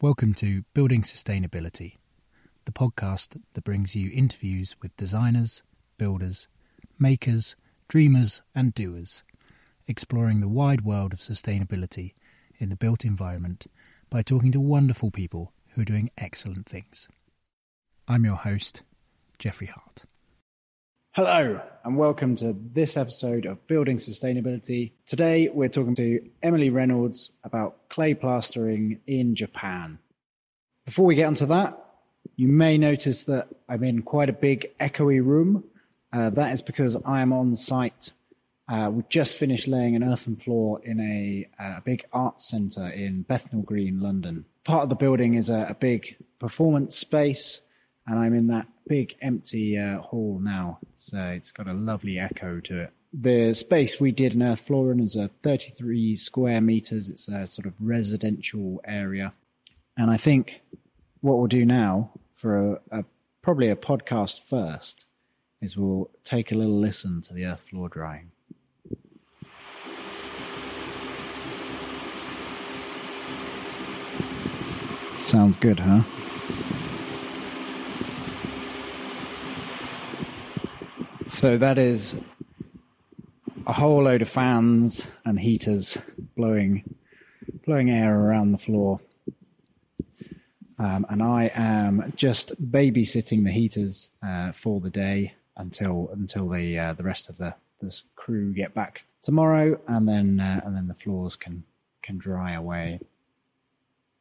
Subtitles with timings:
[0.00, 1.98] Welcome to Building Sustainability,
[2.64, 5.62] the podcast that brings you interviews with designers,
[5.98, 6.48] builders,
[6.98, 7.54] makers,
[7.88, 9.22] dreamers, and doers,
[9.86, 12.12] exploring the wide world of sustainability
[12.58, 13.66] in the built environment
[14.10, 17.08] by talking to wonderful people who are doing excellent things.
[18.08, 18.82] I'm your host,
[19.38, 20.04] Jeffrey Hart.
[21.16, 24.90] Hello, and welcome to this episode of Building Sustainability.
[25.06, 30.00] Today, we're talking to Emily Reynolds about clay plastering in Japan.
[30.84, 31.78] Before we get onto that,
[32.34, 35.62] you may notice that I'm in quite a big echoey room.
[36.12, 38.10] Uh, that is because I am on site.
[38.68, 43.22] Uh, we just finished laying an earthen floor in a, uh, big arts centre in
[43.22, 44.46] Bethnal Green, London.
[44.64, 47.60] Part of the building is a, a big performance space
[48.06, 50.78] and I'm in that big empty uh, hall now.
[50.92, 52.92] It's uh, it's got a lovely echo to it.
[53.12, 57.08] The space we did an earth floor in is a 33 square meters.
[57.08, 59.32] It's a sort of residential area,
[59.96, 60.62] and I think
[61.20, 63.04] what we'll do now for a, a
[63.42, 65.06] probably a podcast first
[65.60, 68.30] is we'll take a little listen to the earth floor drying.
[75.16, 76.02] Sounds good, huh?
[81.34, 82.14] So that is
[83.66, 85.98] a whole load of fans and heaters
[86.36, 86.94] blowing
[87.66, 89.00] blowing air around the floor.
[90.78, 96.78] Um, and I am just babysitting the heaters uh, for the day until until the
[96.78, 100.86] uh, the rest of the this crew get back tomorrow, and then uh, and then
[100.86, 101.64] the floors can
[102.00, 103.00] can dry away.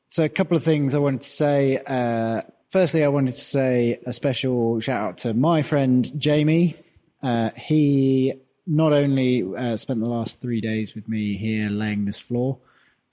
[0.09, 1.77] So a couple of things I wanted to say.
[1.77, 6.75] Uh, firstly, I wanted to say a special shout out to my friend Jamie
[7.23, 8.33] uh, he
[8.67, 12.59] not only uh, spent the last three days with me here laying this floor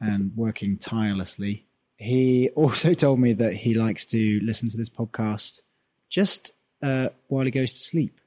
[0.00, 1.64] and working tirelessly,
[1.97, 5.62] he also told me that he likes to listen to this podcast
[6.08, 6.50] just
[6.83, 8.20] uh, while he goes to sleep.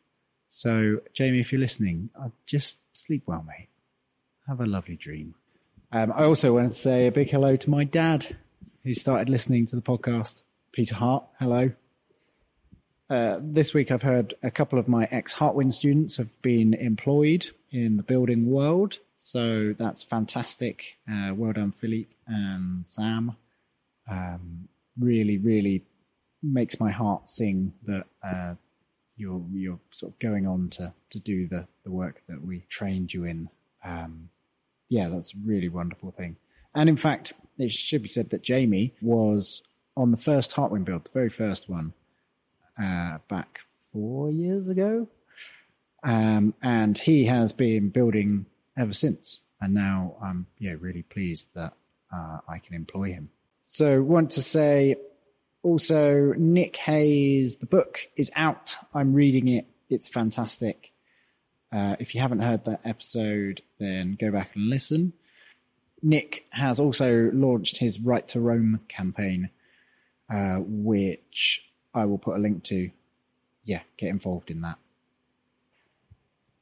[0.48, 3.70] So, Jamie, if you're listening, uh, just sleep well, mate.
[4.48, 5.36] Have a lovely dream.
[5.92, 8.38] Um, I also wanted to say a big hello to my dad,
[8.84, 10.44] who started listening to the podcast.
[10.72, 11.72] Peter Hart, hello.
[13.14, 17.52] Uh, this week, I've heard a couple of my ex Hartwyn students have been employed
[17.70, 18.98] in the building world.
[19.18, 20.98] So that's fantastic.
[21.08, 23.36] Uh, well done, Philippe and Sam.
[24.10, 24.68] Um,
[25.00, 25.84] really, really
[26.42, 28.56] makes my heart sing that uh,
[29.16, 33.14] you're you're sort of going on to to do the the work that we trained
[33.14, 33.48] you in.
[33.86, 34.30] Um,
[34.90, 36.38] yeah, that's a really wonderful thing.
[36.74, 39.62] And in fact, it should be said that Jamie was
[39.96, 41.94] on the first Hartwyn build, the very first one,
[42.82, 43.62] uh, back
[43.92, 45.08] four years ago.
[46.04, 48.46] Um, and he has been building
[48.78, 49.42] ever since.
[49.62, 51.74] And now I'm yeah really pleased that
[52.14, 53.30] uh, I can employ him.
[53.62, 54.98] So want to say
[55.62, 58.76] also Nick Hayes, the book is out.
[58.94, 59.68] I'm reading it.
[59.90, 60.92] It's fantastic.
[61.72, 65.14] Uh, if you haven't heard that episode, then go back and listen.
[66.04, 69.50] Nick has also launched his Right to Roam campaign,
[70.30, 71.62] uh, which
[71.94, 72.90] I will put a link to.
[73.64, 74.78] Yeah, get involved in that.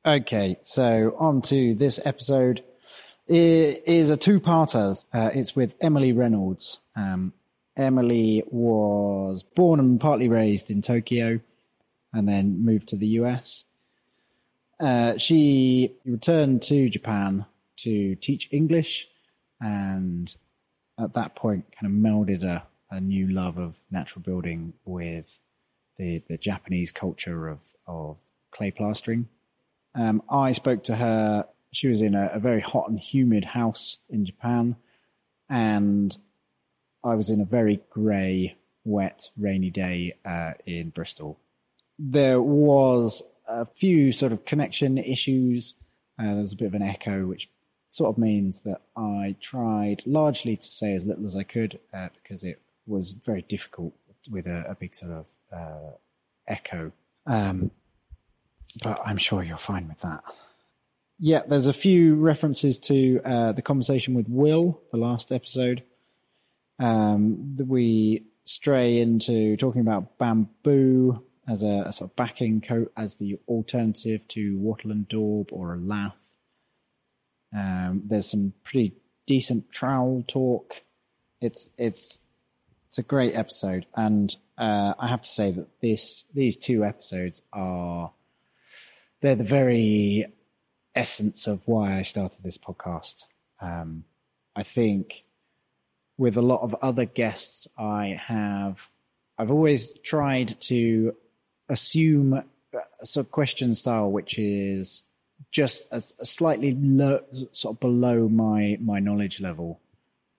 [0.06, 2.64] Okay, so on to this episode.
[3.28, 5.06] It is a two-parter.
[5.14, 6.80] Uh, it's with Emily Reynolds.
[6.96, 7.34] Um,
[7.78, 11.40] Emily was born and partly raised in Tokyo,
[12.14, 13.66] and then moved to the US.
[14.80, 17.46] Uh, she returned to Japan
[17.78, 19.08] to teach English,
[19.60, 20.36] and
[21.00, 25.40] at that point, kind of melded a a new love of natural building with
[25.98, 28.20] the the Japanese culture of of
[28.52, 29.28] clay plastering.
[29.96, 31.48] Um, I spoke to her.
[31.72, 34.76] She was in a, a, very hot and humid house in Japan,
[35.50, 36.16] and
[37.04, 41.40] I was in a very grey, wet, rainy day uh, in Bristol.
[41.98, 45.76] There was a few sort of connection issues.
[46.20, 47.50] Uh, there was a bit of an echo, which
[47.88, 52.10] sort of means that I tried largely to say as little as I could uh,
[52.22, 53.94] because it was very difficult
[54.30, 55.96] with a, a big sort of uh,
[56.48, 56.92] echo.
[57.26, 57.72] Um,
[58.84, 60.24] but I'm sure you're fine with that.
[61.20, 65.84] Yeah, there's a few references to uh, the conversation with Will, the last episode.
[66.80, 73.18] Um, we stray into talking about bamboo as a, a, sort of backing coat as
[73.18, 76.16] the alternative to wattle and daub or a lath.
[77.56, 78.96] Um, there's some pretty
[79.28, 80.82] decent trowel talk.
[81.40, 82.22] It's it's
[82.92, 87.42] it's a great episode, and uh, I have to say that this these two episodes
[87.54, 88.12] are
[89.22, 90.26] they're the very
[90.94, 93.28] essence of why I started this podcast.
[93.62, 94.04] Um,
[94.58, 95.24] I think
[96.18, 98.90] with a lot of other guests I have,
[99.38, 101.16] I've always tried to
[101.70, 105.04] assume a sort of question style which is
[105.50, 106.78] just a, a slightly
[107.54, 109.80] sort of below my my knowledge level,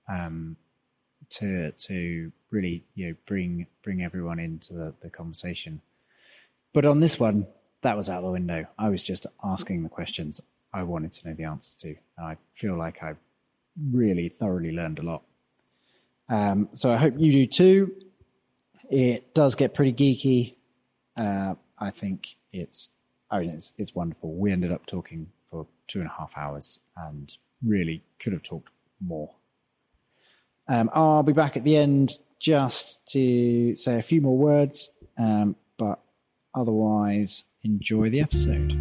[0.06, 0.58] um,
[1.30, 5.80] to to really you know bring bring everyone into the, the conversation.
[6.72, 7.46] But on this one,
[7.82, 8.66] that was out the window.
[8.78, 10.40] I was just asking the questions
[10.72, 13.14] I wanted to know the answers to, and I feel like I
[13.90, 15.22] really thoroughly learned a lot.
[16.28, 17.94] Um, so I hope you do too.
[18.90, 20.54] It does get pretty geeky.
[21.16, 22.90] Uh, I think it's
[23.30, 24.34] I mean, it's it's wonderful.
[24.34, 27.34] We ended up talking for two and a half hours, and
[27.64, 28.68] really could have talked
[29.00, 29.30] more.
[30.68, 32.10] Um, I'll be back at the end
[32.42, 36.00] just to say a few more words, um, but
[36.54, 38.72] otherwise, enjoy the episode.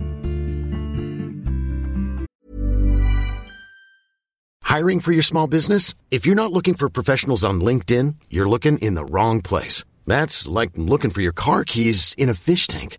[4.63, 5.93] Hiring for your small business?
[6.09, 9.83] If you're not looking for professionals on LinkedIn, you're looking in the wrong place.
[10.07, 12.97] That's like looking for your car keys in a fish tank.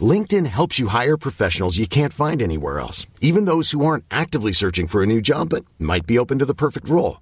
[0.00, 4.52] LinkedIn helps you hire professionals you can't find anywhere else, even those who aren't actively
[4.52, 7.21] searching for a new job but might be open to the perfect role.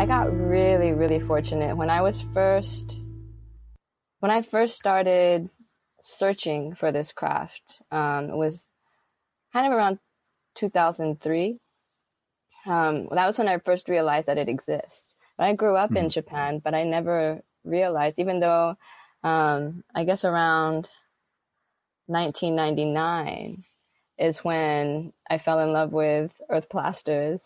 [0.00, 2.96] I got really, really fortunate when I was first,
[4.20, 5.50] when I first started
[6.00, 7.82] searching for this craft.
[7.92, 8.66] Um, it was
[9.52, 9.98] kind of around
[10.54, 11.58] 2003.
[12.64, 15.16] Um, that was when I first realized that it exists.
[15.36, 15.98] But I grew up mm.
[15.98, 18.76] in Japan, but I never realized, even though
[19.22, 20.88] um, I guess around
[22.06, 23.64] 1999
[24.16, 27.42] is when I fell in love with earth plasters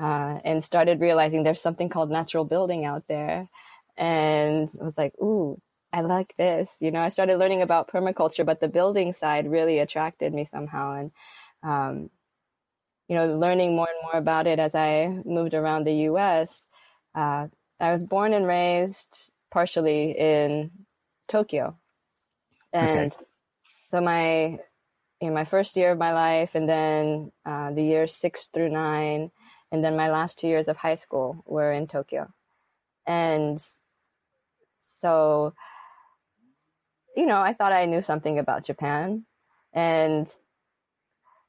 [0.00, 3.48] uh, and started realizing there's something called natural building out there.
[3.96, 5.60] And I was like, ooh,
[5.92, 6.68] I like this.
[6.80, 10.94] You know, I started learning about permaculture, but the building side really attracted me somehow.
[10.94, 11.10] And,
[11.62, 12.10] um,
[13.08, 16.64] you know, learning more and more about it as I moved around the US.
[17.14, 17.48] Uh,
[17.78, 20.70] I was born and raised partially in
[21.28, 21.76] Tokyo.
[22.72, 23.24] And okay.
[23.90, 24.58] so my,
[25.20, 28.70] you know, my first year of my life and then uh, the years six through
[28.70, 29.30] nine
[29.72, 32.28] and then my last two years of high school were in Tokyo.
[33.06, 33.60] And
[34.82, 35.54] so,
[37.16, 39.24] you know, I thought I knew something about Japan
[39.72, 40.30] and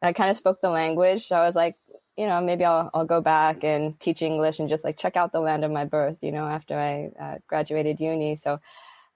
[0.02, 1.28] I kind of spoke the language.
[1.28, 1.76] So I was like,
[2.18, 5.34] you know, maybe I'll, I'll go back and teach English and just like check out
[5.34, 8.38] the land of my birth, you know, after I uh, graduated uni.
[8.38, 8.60] So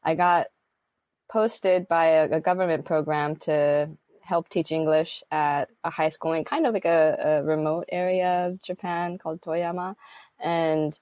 [0.04, 0.48] I got
[1.32, 3.90] posted by a, a government program to
[4.28, 8.48] help teach English at a high school in kind of like a, a remote area
[8.48, 9.96] of Japan called Toyama.
[10.40, 10.98] And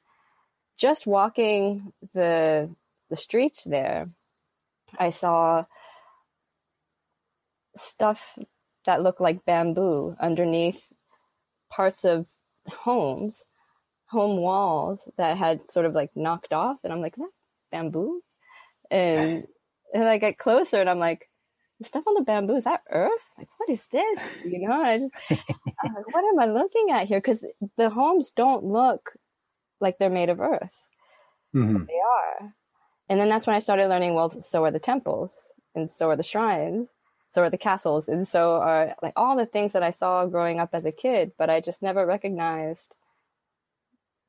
[0.78, 2.70] just walking the
[3.10, 4.10] the streets there,
[4.98, 5.66] I saw
[7.78, 8.38] stuff
[8.86, 10.88] that looked like bamboo underneath
[11.70, 12.30] parts of
[12.70, 13.44] homes,
[14.06, 16.78] home walls that had sort of like knocked off.
[16.84, 17.16] And I'm like,
[17.72, 18.22] bamboo?
[18.92, 19.48] And,
[19.94, 21.28] and I get closer and I'm like,
[21.80, 23.32] the stuff on the bamboo is that earth?
[23.38, 24.46] Like what is this?
[24.46, 27.20] You know i just like, what am i looking at here?
[27.20, 27.44] Because
[27.78, 29.14] the homes don't look
[29.82, 30.72] like they're made of earth.
[31.56, 31.86] Mm-hmm.
[31.86, 32.54] they are.
[33.08, 35.42] And then that's when i started learning well so are the temples
[35.76, 36.88] and so are the shrines
[37.36, 40.60] so are the castles and so are like all the things that i saw growing
[40.60, 42.96] up as a kid but i just never recognized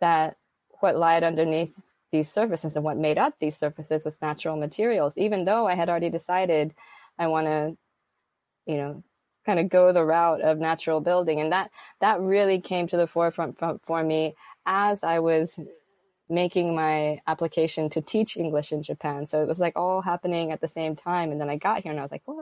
[0.01, 0.37] that
[0.81, 1.75] what lied underneath
[2.13, 5.89] these surfaces and what made up these surfaces was natural materials even though i had
[5.89, 6.75] already decided
[7.19, 7.77] I want to,
[8.67, 9.05] you know,
[9.45, 11.41] kind of go the route of natural building.
[11.41, 11.71] And that,
[12.01, 14.35] that really came to the forefront for, for me
[14.67, 15.59] as I was
[16.29, 19.27] making my application to teach English in Japan.
[19.27, 21.31] So it was like all happening at the same time.
[21.31, 22.37] And then I got here and I was like, what?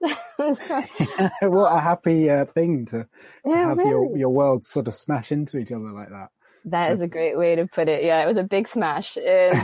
[1.42, 3.08] what a happy uh, thing to, to
[3.46, 3.90] yeah, have really.
[3.90, 6.28] your, your world sort of smash into each other like that.
[6.64, 8.04] That is a great way to put it.
[8.04, 9.16] Yeah, it was a big smash.
[9.16, 9.54] And,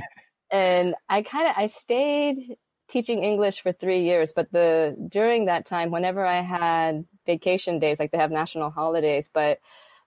[0.50, 2.56] and I kind of, I stayed
[2.92, 7.98] teaching English for three years, but the during that time, whenever I had vacation days,
[7.98, 9.60] like they have national holidays, but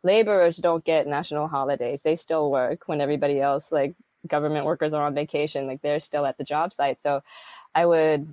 [0.04, 2.02] laborers don't get national holidays.
[2.04, 3.96] They still work when everybody else, like
[4.28, 5.66] government workers, are on vacation.
[5.66, 7.02] Like they're still at the job site.
[7.02, 7.24] So
[7.74, 8.32] I would,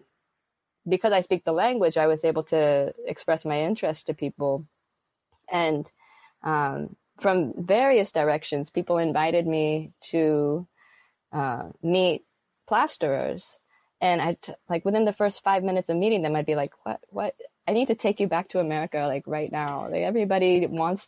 [0.87, 4.67] because I speak the language, I was able to express my interest to people,
[5.51, 5.91] and
[6.43, 10.67] um, from various directions, people invited me to
[11.33, 12.27] uh, meet
[12.69, 13.61] plasterers
[14.03, 16.73] and I t- like within the first five minutes of meeting them, I'd be like,
[16.85, 17.01] "What?
[17.09, 17.37] What?
[17.67, 19.89] I need to take you back to America, like right now.
[19.89, 21.07] Like everybody wants.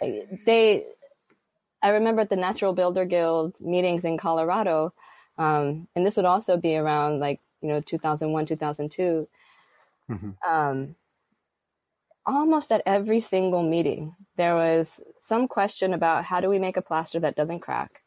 [0.00, 0.84] They.
[1.80, 4.92] I remember at the Natural Builder Guild meetings in Colorado,
[5.38, 9.28] um, and this would also be around like you know 2001, 2002.
[10.10, 10.50] Mm-hmm.
[10.50, 10.96] Um,
[12.26, 16.82] almost at every single meeting, there was some question about how do we make a
[16.82, 18.02] plaster that doesn't crack,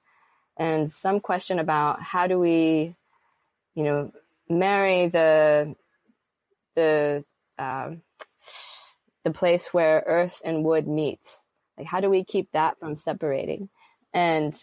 [0.57, 2.95] and some question about how do we
[3.75, 4.12] you know,
[4.50, 5.75] marry the
[6.75, 7.24] the
[7.58, 8.01] um,
[9.24, 11.41] the place where earth and wood meets.
[11.77, 13.70] Like, how do we keep that from separating?
[14.13, 14.55] And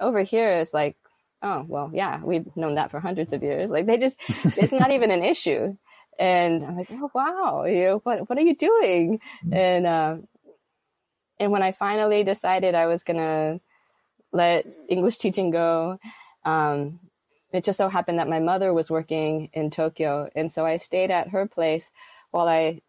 [0.00, 0.96] over here, it's like,
[1.42, 3.70] oh well, yeah, we've known that for hundreds of years.
[3.70, 5.76] Like, they just, it's not even an issue.
[6.18, 9.20] And I'm like, oh wow, you know, what what are you doing?
[9.52, 10.28] And um,
[11.38, 13.60] and when I finally decided I was gonna
[14.32, 15.98] let English teaching go,
[16.44, 16.98] um,
[17.52, 20.30] it just so happened that my mother was working in Tokyo.
[20.34, 21.90] And so I stayed at her place
[22.30, 22.82] while I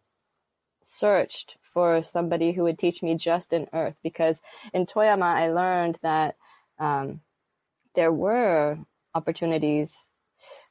[0.82, 3.96] searched for somebody who would teach me just in earth.
[4.02, 4.36] Because
[4.74, 6.36] in Toyama, I learned that
[6.78, 7.20] um,
[7.94, 8.78] there were
[9.14, 9.94] opportunities.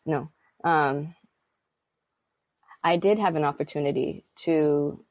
[0.05, 0.29] No,
[0.63, 1.15] um,
[2.83, 5.03] I did have an opportunity to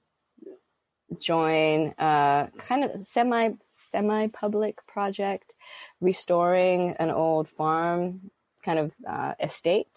[1.19, 3.51] join a kind of semi
[3.93, 5.55] semi public project
[6.01, 8.31] restoring an old farm
[8.69, 9.89] kind of uh, estate.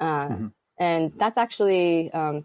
[0.00, 0.46] Uh, mm-hmm.
[0.78, 2.44] And that's actually um,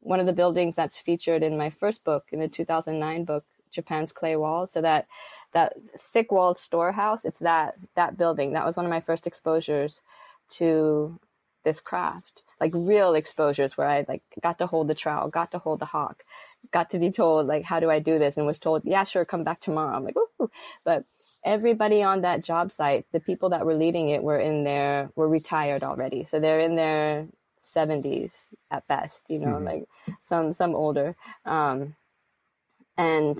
[0.00, 4.10] one of the buildings that's featured in my first book, in the 2009 book, Japan's
[4.12, 4.72] Clay Walls.
[4.72, 5.06] So that
[5.52, 8.54] that thick walled storehouse, it's that that building.
[8.54, 10.00] That was one of my first exposures
[10.56, 11.20] to
[11.62, 15.58] this craft, like real exposures where I like got to hold the trowel, got to
[15.58, 16.24] hold the hawk,
[16.72, 18.38] got to be told like, how do I do this?
[18.38, 19.94] And was told, yeah, sure, come back tomorrow.
[19.94, 20.50] I'm like, Ooh.
[20.84, 21.04] but
[21.44, 25.28] everybody on that job site, the people that were leading it were in their were
[25.28, 26.24] retired already.
[26.24, 27.26] So they're in their
[27.74, 28.30] 70s
[28.70, 29.64] at best, you know, mm-hmm.
[29.64, 29.88] like
[30.22, 31.16] some some older.
[31.44, 31.96] Um,
[32.96, 33.38] and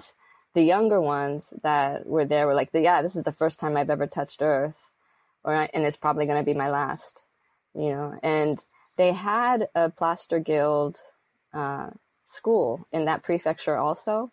[0.55, 3.91] the younger ones that were there were like, yeah, this is the first time I've
[3.91, 4.91] ever touched Earth,
[5.45, 7.23] or and it's probably going to be my last,
[7.75, 8.19] you know.
[8.23, 8.65] And
[8.97, 10.99] they had a plaster guild
[11.53, 11.91] uh,
[12.25, 14.33] school in that prefecture also,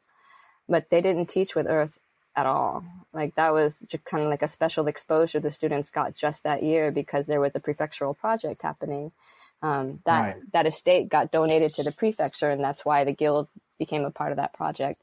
[0.67, 1.97] but they didn't teach with Earth
[2.37, 2.85] at all.
[3.11, 6.63] Like that was just kind of like a special exposure the students got just that
[6.63, 9.11] year because there was a prefectural project happening.
[9.63, 10.35] Um, that right.
[10.53, 13.47] that estate got donated to the prefecture, and that's why the guild
[13.79, 15.01] became a part of that project.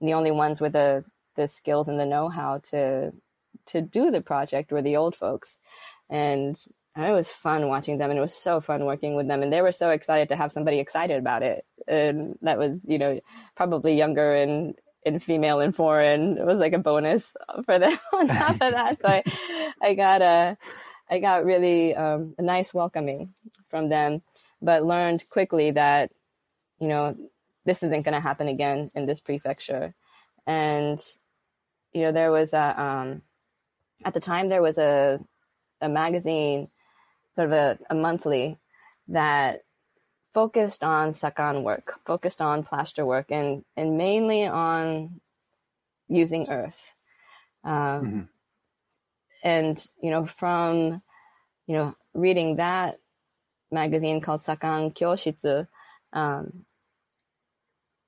[0.00, 1.04] And the only ones with the
[1.36, 3.12] the skills and the know how to
[3.66, 5.58] to do the project were the old folks,
[6.08, 6.56] and
[6.96, 9.60] it was fun watching them, and it was so fun working with them, and they
[9.60, 13.20] were so excited to have somebody excited about it, and that was you know
[13.54, 16.36] probably younger and in female and foreign.
[16.38, 17.26] It was like a bonus
[17.64, 18.98] for them on top of that.
[19.00, 19.22] So I,
[19.80, 20.56] I got a,
[21.08, 23.34] I got really um, a nice welcoming
[23.68, 24.22] from them,
[24.60, 26.12] but learned quickly that,
[26.78, 27.16] you know,
[27.64, 29.94] this isn't going to happen again in this prefecture.
[30.46, 31.00] And,
[31.92, 33.22] you know, there was a, um,
[34.04, 35.20] at the time there was a,
[35.80, 36.68] a magazine,
[37.34, 38.58] sort of a, a monthly
[39.08, 39.62] that
[40.32, 45.20] focused on sakan work, focused on plaster work, and and mainly on
[46.08, 46.92] using earth.
[47.64, 48.20] Um, mm-hmm.
[49.42, 51.02] And you know, from
[51.66, 52.98] you know, reading that
[53.70, 55.68] magazine called Sakan Kyoshitsu,
[56.12, 56.64] um,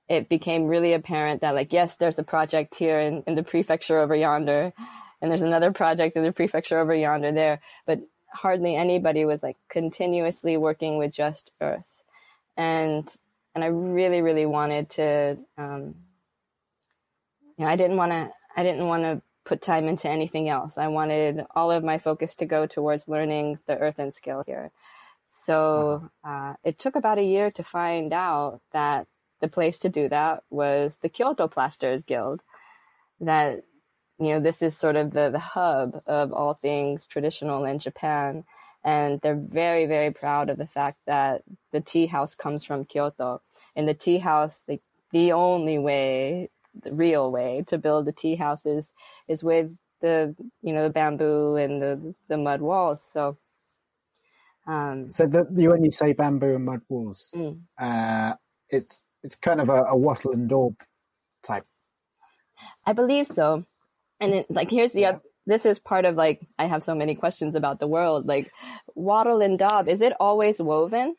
[0.08, 3.98] it became really apparent that like yes, there's a project here in, in the prefecture
[3.98, 4.72] over yonder,
[5.20, 9.56] and there's another project in the prefecture over yonder there, but hardly anybody was like
[9.68, 11.91] continuously working with just earth
[12.56, 13.09] and
[13.54, 15.94] and I really really wanted to um,
[17.56, 20.78] you know I didn't want to I didn't want to put time into anything else.
[20.78, 24.71] I wanted all of my focus to go towards learning the earthen skill here.
[25.28, 29.06] So uh, it took about a year to find out that
[29.40, 32.42] the place to do that was the Kyoto Plasters Guild.
[33.21, 33.64] That
[34.18, 38.44] you know this is sort of the the hub of all things traditional in Japan
[38.84, 43.42] and they're very very proud of the fact that the tea house comes from Kyoto
[43.76, 46.50] and the tea house like the only way
[46.82, 48.92] the real way to build a tea house is
[49.28, 49.70] is with
[50.00, 53.36] the you know the bamboo and the the mud walls so
[54.66, 57.62] Um, So the, the when you say bamboo and mud walls, Mm.
[57.80, 58.34] uh,
[58.70, 60.76] it's it's kind of a, a wattle and daub
[61.42, 61.64] type.
[62.86, 63.66] I believe so.
[64.20, 67.14] And it, like, here's the, oth- this is part of like, I have so many
[67.14, 68.26] questions about the world.
[68.26, 68.50] Like,
[68.94, 71.16] wattle and daub, is it always woven?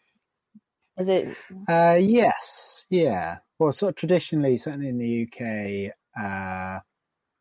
[0.98, 1.38] Is it,
[1.68, 3.38] Uh, yes, yeah.
[3.60, 6.80] Well, sort of traditionally, certainly in the UK, uh,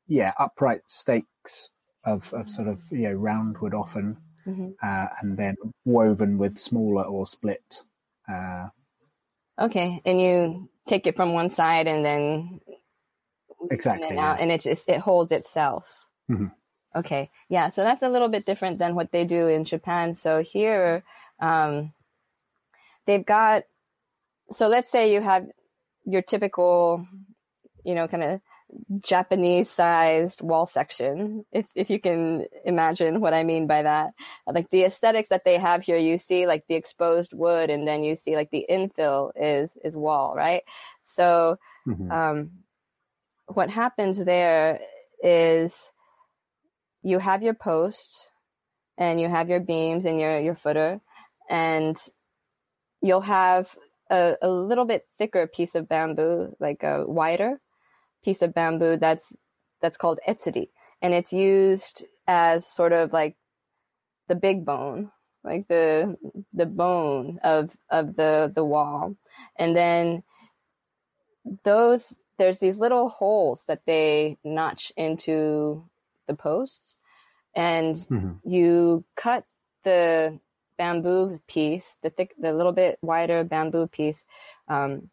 [0.06, 1.70] yeah, upright stakes
[2.04, 4.74] of, of sort of you know roundwood often, Mhm.
[4.82, 7.82] uh, and then woven with smaller or split.
[8.28, 8.68] Uh,
[9.58, 10.00] okay.
[10.04, 12.60] And you take it from one side and then
[13.70, 14.08] exactly.
[14.08, 14.32] and, yeah.
[14.32, 15.86] out, and it just, it holds itself.
[16.30, 16.52] Mhm.
[16.94, 17.30] Okay.
[17.48, 17.70] Yeah.
[17.70, 20.14] So that's a little bit different than what they do in Japan.
[20.14, 21.04] So here,
[21.40, 21.92] um,
[23.06, 23.64] they've got,
[24.50, 25.46] so let's say you have
[26.04, 27.06] your typical,
[27.84, 28.40] you know, kind of
[29.04, 34.14] Japanese sized wall section, if, if you can imagine what I mean by that.
[34.46, 38.02] Like the aesthetics that they have here, you see like the exposed wood and then
[38.02, 40.62] you see like the infill is, is wall, right?
[41.04, 42.10] So, Mhm.
[42.10, 42.50] um,
[43.46, 44.80] what happens there
[45.22, 45.90] is
[47.02, 48.30] you have your post
[48.98, 51.00] and you have your beams and your, your footer
[51.48, 51.96] and
[53.00, 53.76] you'll have
[54.10, 57.60] a, a little bit thicker piece of bamboo, like a wider
[58.22, 59.32] piece of bamboo that's
[59.80, 60.68] that's called etsuri,
[61.00, 63.36] and it's used as sort of like
[64.28, 65.10] the big bone,
[65.42, 66.16] like the
[66.52, 69.16] the bone of of the the wall,
[69.56, 70.22] and then
[71.64, 75.84] those there's these little holes that they notch into
[76.26, 76.96] the posts,
[77.54, 78.40] and Mhm.
[78.44, 79.44] you cut
[79.84, 80.38] the
[80.78, 84.22] bamboo piece, the thick, the little bit wider bamboo piece,
[84.68, 85.10] um,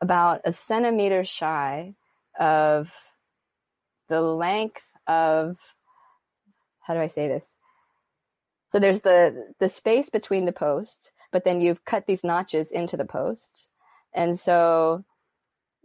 [0.00, 1.94] about a centimeter shy
[2.38, 2.92] of
[4.08, 5.74] the length of
[6.80, 7.44] how do I say this?
[8.68, 12.96] So there's the the space between the posts, but then you've cut these notches into
[12.96, 13.70] the posts,
[14.12, 15.04] and so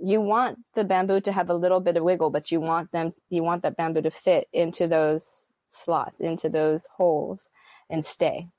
[0.01, 3.13] you want the bamboo to have a little bit of wiggle, but you want them
[3.29, 7.49] you want that bamboo to fit into those slots, into those holes,
[7.89, 8.49] and stay.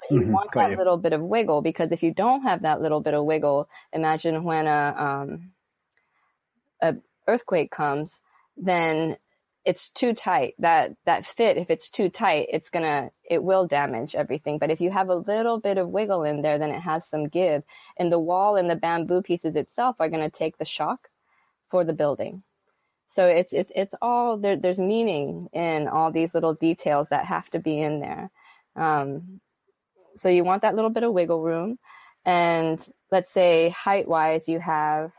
[0.00, 0.76] But you Mhm, want got that you.
[0.76, 4.44] little bit of wiggle because if you don't have that little bit of wiggle, imagine
[4.44, 5.52] when a um,
[6.82, 6.96] a
[7.26, 8.20] earthquake comes,
[8.56, 9.16] then
[9.64, 10.54] it's too tight.
[10.58, 14.58] That that fit, if it's too tight, it's gonna it will damage everything.
[14.58, 17.28] But if you have a little bit of wiggle in there, then it has some
[17.28, 17.64] give,
[17.96, 21.08] and the wall and the bamboo pieces itself are gonna take the shock
[21.68, 22.42] for the building.
[23.08, 24.56] So it's it's it's all there.
[24.56, 28.30] There's meaning in all these little details that have to be in there.
[28.76, 29.40] Um,
[30.16, 31.78] so you want that little bit of wiggle room,
[32.24, 35.12] and let's say height wise, you have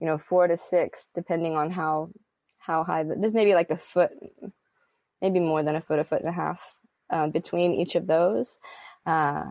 [0.00, 2.10] you know four to six, depending on how
[2.66, 3.02] how high.
[3.02, 4.10] The, there's maybe like a foot,
[5.20, 6.60] maybe more than a foot, a foot and a half
[7.10, 8.58] uh, between each of those,
[9.06, 9.44] uh,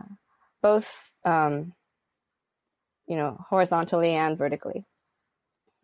[0.62, 1.72] both um,
[3.06, 4.84] you know horizontally and vertically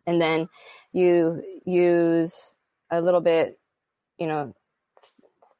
[0.05, 0.49] and then
[0.91, 2.55] you use
[2.89, 3.59] a little bit,
[4.17, 4.53] you know,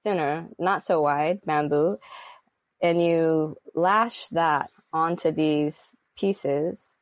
[0.03, 1.97] thinner, not so wide bamboo,
[2.81, 6.95] and you lash that onto these pieces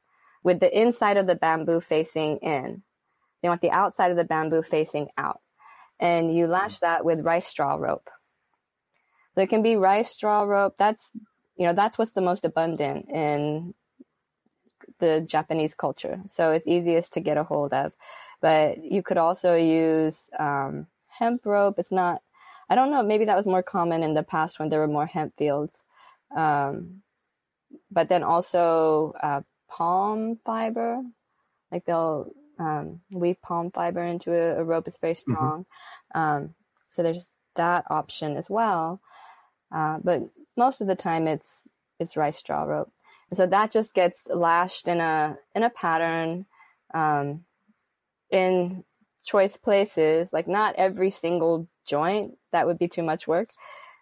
[0.43, 2.83] with the inside of the bamboo facing in.
[3.41, 5.41] You want the outside of the bamboo facing out.
[5.99, 8.09] And you lash that with rice straw rope.
[9.35, 10.75] So it can be rice straw rope.
[10.77, 11.11] That's,
[11.57, 13.73] you know, that's what's the most abundant in
[14.99, 16.21] the Japanese culture.
[16.27, 17.93] So it's easiest to get a hold of.
[18.41, 21.79] But you could also use um, hemp rope.
[21.79, 22.21] It's not,
[22.69, 25.05] I don't know, maybe that was more common in the past when there were more
[25.05, 25.83] hemp fields.
[26.35, 27.01] Um,
[27.91, 31.01] but then also uh, palm fiber,
[31.71, 34.87] like they'll um, weave palm fiber into a, a rope.
[34.87, 35.65] It's very strong.
[36.13, 36.53] Um,
[36.89, 39.01] so there's that option as well.
[39.71, 40.23] Uh, but
[40.57, 41.67] most of the time it's
[41.99, 42.91] it's rice straw rope.
[43.29, 46.45] And so that just gets lashed in a in a pattern
[46.93, 47.45] um,
[48.31, 48.83] in
[49.23, 50.33] choice places.
[50.33, 53.49] Like not every single joint that would be too much work,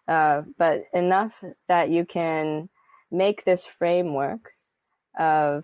[0.07, 2.69] uh, but enough that you can
[3.11, 4.51] make this framework
[5.17, 5.63] of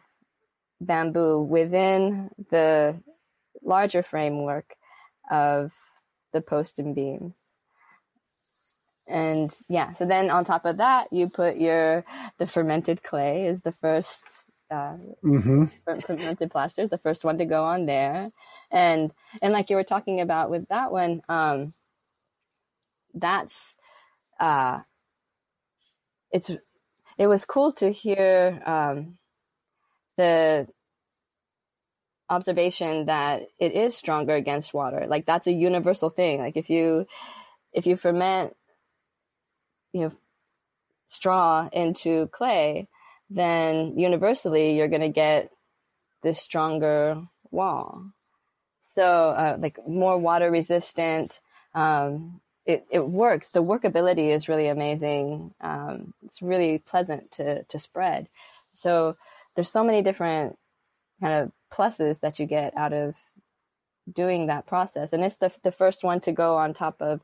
[0.86, 2.96] bamboo within the
[3.64, 4.76] larger framework
[5.32, 5.72] of
[6.34, 7.34] the post and beams.
[9.08, 12.06] And yeah, so then on top of that, you put your
[12.40, 14.24] the fermented clay is the first
[14.72, 15.66] uh, Mm-hmm.
[16.06, 18.32] fermented plaster is the first one to go on there,
[18.72, 21.74] and and like you were talking about with that one, um,
[23.14, 23.76] that's
[24.40, 24.80] uh,
[26.32, 26.52] it's
[27.18, 29.18] it was cool to hear um,
[30.18, 30.68] the
[32.30, 35.06] observation that it is stronger against water.
[35.08, 36.40] Like that's a universal thing.
[36.40, 37.06] Like if you
[37.74, 38.56] if you ferment,
[39.92, 40.12] you know,
[41.08, 42.88] straw into clay,
[43.30, 45.52] then universally you're going to get
[46.22, 47.22] this stronger
[47.52, 48.04] wall.
[48.96, 51.40] So, uh, like more water resistant.
[51.74, 53.50] Um, it, it works.
[53.50, 55.54] The workability is really amazing.
[55.60, 58.30] Um, it's really pleasant to, to spread.
[58.76, 59.18] So,
[59.56, 60.58] there's so many different
[61.22, 63.16] kind of pluses that you get out of
[64.12, 65.14] doing that process.
[65.14, 67.22] And it's the, the first one to go on top of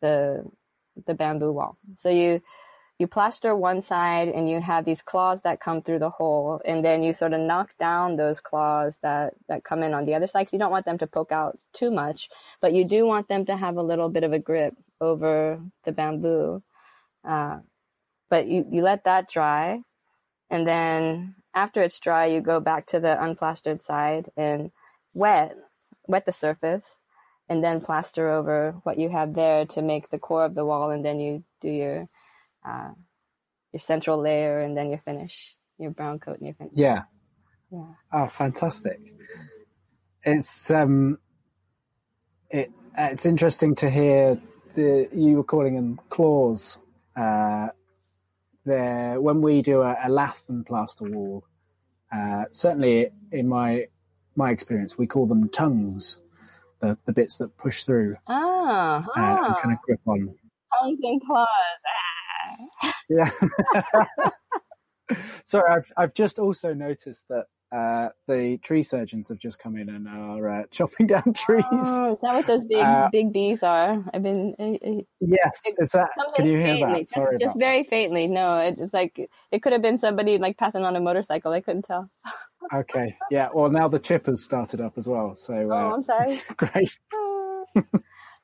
[0.00, 0.44] the,
[1.06, 1.76] the bamboo wall.
[1.96, 2.40] So you,
[2.98, 6.84] you plaster one side and you have these claws that come through the hole and
[6.84, 10.28] then you sort of knock down those claws that, that come in on the other
[10.28, 10.52] side.
[10.52, 12.28] you don't want them to poke out too much,
[12.60, 15.92] but you do want them to have a little bit of a grip over the
[15.92, 16.62] bamboo.
[17.24, 17.58] Uh,
[18.30, 19.80] but you, you let that dry
[20.50, 24.70] and then after it's dry, you go back to the unplastered side and
[25.12, 25.56] wet,
[26.06, 27.00] wet the surface
[27.48, 30.90] and then plaster over what you have there to make the core of the wall.
[30.90, 32.08] And then you do your,
[32.66, 32.90] uh,
[33.72, 36.72] your central layer and then your finish, your brown coat and your finish.
[36.74, 37.02] Yeah.
[37.70, 37.84] Yeah.
[38.12, 39.00] Oh, fantastic.
[40.22, 41.18] It's, um,
[42.50, 44.40] it, it's interesting to hear
[44.74, 46.78] the, you were calling them claws,
[47.16, 47.68] uh,
[48.64, 51.44] there when we do a, a lath and plaster wall.
[52.12, 53.86] Uh, certainly, in my
[54.36, 56.18] my experience, we call them tongues,
[56.80, 60.34] the the bits that push through ah, uh, and kind of grip on.
[60.80, 61.48] Tongues and claws.
[62.82, 62.94] Ah.
[63.08, 63.30] Yeah.
[65.44, 69.88] Sorry, I've I've just also noticed that uh, the tree surgeons have just come in
[69.88, 71.64] and are uh, chopping down trees.
[71.72, 74.04] Oh, is that what those big uh, big bees are?
[74.14, 74.54] I've been.
[74.58, 76.10] Uh, yes, is that?
[76.36, 77.08] Can you hear faintly, that?
[77.08, 77.90] Sorry, just, just very that.
[77.90, 78.28] faintly.
[78.28, 81.52] No, it's like it could have been somebody like passing on a motorcycle.
[81.52, 82.08] I couldn't tell.
[82.72, 83.48] okay, yeah.
[83.52, 85.34] Well, now the chip has started up as well.
[85.34, 86.38] So, oh, I'm sorry.
[86.56, 86.98] great.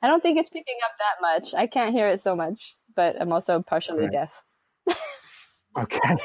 [0.02, 1.54] I don't think it's picking up that much.
[1.54, 4.12] I can't hear it so much, but I'm also partially right.
[4.12, 4.42] deaf.
[5.78, 6.16] okay.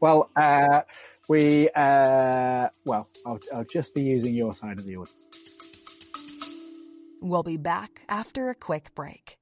[0.00, 0.82] well, uh,
[1.30, 5.12] we uh, well, I'll, I'll just be using your side of the audio.
[7.22, 9.38] We'll be back after a quick break.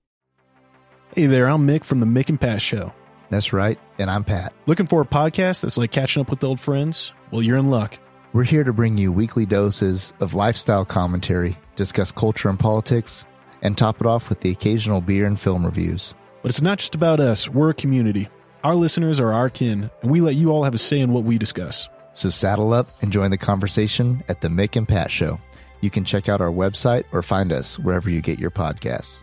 [1.15, 2.93] Hey there, I'm Mick from the Mick and Pat Show.
[3.31, 4.53] That's right, and I'm Pat.
[4.67, 7.13] Looking for a podcast that's like catching up with old friends?
[7.31, 7.99] Well, you're in luck.
[8.35, 13.27] We're here to bring you weekly doses of lifestyle commentary, discuss culture and politics,
[13.63, 16.13] and top it off with the occasional beer and film reviews.
[16.43, 18.29] But it's not just about us, we're a community.
[18.65, 21.23] Our listeners are our kin, and we let you all have a say in what
[21.23, 21.89] we discuss.
[22.13, 25.39] So saddle up and join the conversation at the Mick and Pat Show.
[25.81, 29.23] You can check out our website or find us wherever you get your podcasts.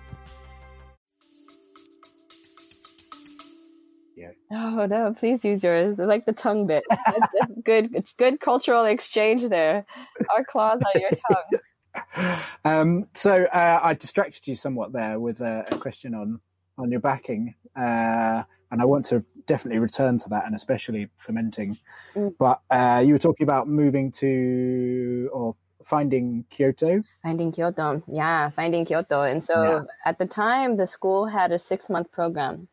[4.15, 4.31] Yeah.
[4.51, 5.13] Oh no!
[5.13, 5.99] Please use yours.
[5.99, 6.85] I like the tongue bit.
[6.89, 7.93] That's, that's good.
[7.93, 9.85] It's good cultural exchange there.
[10.33, 11.59] Our claws on your tongue.
[12.65, 16.41] Um, so uh, I distracted you somewhat there with a, a question on
[16.77, 18.43] on your backing, uh,
[18.75, 21.77] and I want to definitely return to that, and especially fermenting.
[22.13, 22.35] Mm.
[22.37, 27.01] But uh, you were talking about moving to or finding Kyoto.
[27.23, 29.21] Finding Kyoto, yeah, finding Kyoto.
[29.21, 29.81] And so Yeah.
[30.03, 32.67] at the time, the school had a six month program,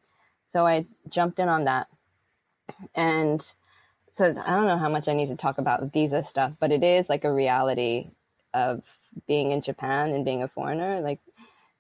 [0.45, 1.87] so I jumped in on that.
[2.97, 3.41] And
[4.13, 6.83] so I don't know how much I need to talk about visa stuff, but it
[6.83, 8.11] is like a reality
[8.53, 8.83] of
[9.29, 11.01] being in Japan and being a foreigner.
[11.01, 11.21] Like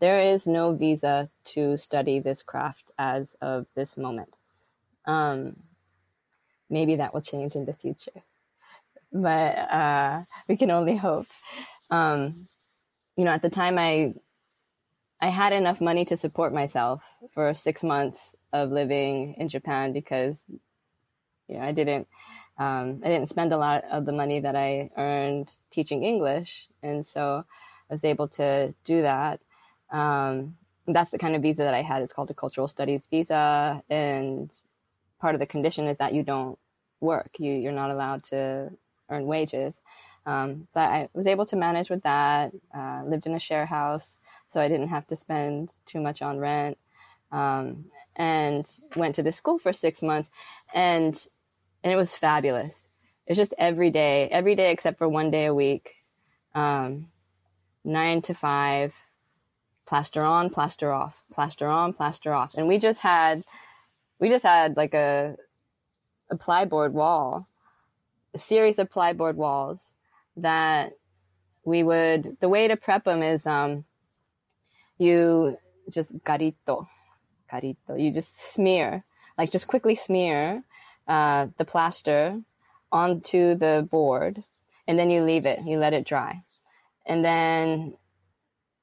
[0.03, 4.35] there is no visa to study this craft as of this moment.
[5.07, 5.55] Um,
[6.69, 8.25] maybe that will change in the future,
[9.13, 11.29] but uh, we can only hope.
[11.89, 12.49] Um,
[13.17, 14.15] you know, at the time, I
[15.21, 20.43] I had enough money to support myself for six months of living in Japan because
[21.47, 22.09] you know I didn't
[22.59, 27.07] um, I didn't spend a lot of the money that I earned teaching English, and
[27.07, 27.45] so
[27.89, 29.39] I was able to do that.
[29.93, 32.03] Um, that's the kind of visa that I had.
[32.03, 34.53] It's called a cultural studies visa, and
[35.21, 36.59] part of the condition is that you don't
[37.01, 37.31] work.
[37.39, 38.71] You you're not allowed to
[39.11, 39.75] earn wages.
[40.27, 42.53] Um, so I was able to manage with that.
[42.75, 46.39] Uh, lived in a share house, so I didn't have to spend too much on
[46.39, 46.79] rent.
[47.31, 50.29] Um, and went to the school for six months,
[50.75, 51.15] and
[51.85, 52.77] and it was fabulous.
[53.27, 55.91] It was just every day, every day except for one day a week,
[56.55, 57.09] um,
[57.85, 58.95] nine to five,
[59.93, 63.45] plaster on, plaster off, plaster on, plaster off, and we just had,
[64.19, 65.37] we just had like a,
[66.31, 67.47] a plyboard wall,
[68.33, 69.93] a series of plyboard walls
[70.35, 70.95] that
[71.67, 72.39] we would.
[72.41, 73.85] The way to prep them is, um,
[74.97, 75.59] you
[75.91, 76.87] just garito,
[77.53, 78.03] garito.
[78.03, 79.05] You just smear,
[79.37, 80.65] like just quickly smear
[81.07, 82.41] uh, the plaster
[82.91, 84.43] onto the board
[84.89, 86.43] and then you leave it you let it dry
[87.07, 87.95] and then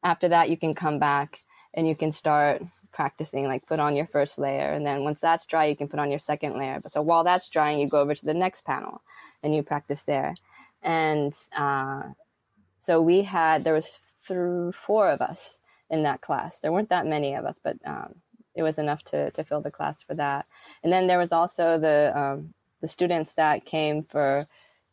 [0.03, 4.07] after that you can come back and you can start practicing, like put on your
[4.07, 4.73] first layer.
[4.73, 6.79] And then once that's dry, you can put on your second layer.
[6.81, 9.01] But so while that's drying, you go over to the next panel
[9.43, 10.33] and you practice there.
[10.81, 12.03] And uh,
[12.77, 13.88] so we had, there was
[14.21, 15.59] through four of us
[15.89, 16.59] in that class.
[16.59, 18.15] There weren't that many of us, but um,
[18.55, 20.45] it was enough to, to fill the class for that.
[20.83, 24.47] And then there was also the, um, the students that came for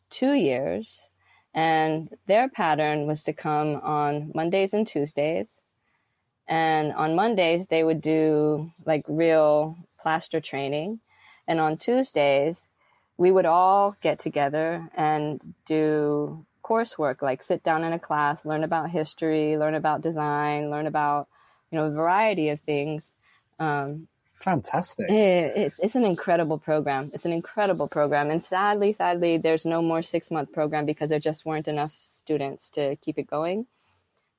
[0.09, 1.09] two years
[1.53, 5.61] and their pattern was to come on Mondays and Tuesdays.
[6.47, 10.99] And on Mondays, they would do like real plaster training.
[11.47, 12.61] And on Tuesdays,
[13.17, 18.63] we would all get together and do coursework, like sit down in a class, learn
[18.63, 21.27] about history, learn about design, learn about,
[21.71, 23.15] you know, a variety of things.
[23.59, 24.07] Um,
[24.39, 25.09] Fantastic.
[25.09, 27.11] it, it's, it's an incredible program.
[27.13, 28.29] It's an incredible program.
[28.29, 32.69] And sadly, sadly, there's no more six month program because there just weren't enough students
[32.71, 33.65] to keep it going.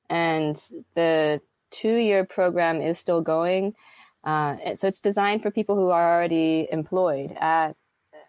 [0.09, 0.55] And
[0.95, 3.75] the two year program is still going.
[4.23, 7.75] Uh, so it's designed for people who are already employed at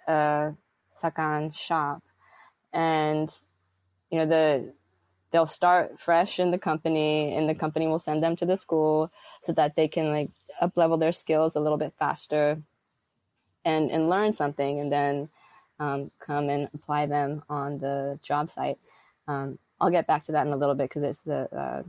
[0.06, 0.52] a
[1.00, 2.02] sakan shop.
[2.72, 3.32] And,
[4.10, 4.74] you know, the,
[5.30, 9.10] they'll start fresh in the company and the company will send them to the school
[9.42, 12.60] so that they can like up level their skills a little bit faster
[13.64, 15.28] and and learn something and then
[15.78, 18.78] um, come and apply them on the job site.
[19.28, 21.82] Um, i'll get back to that in a little bit because it's the uh,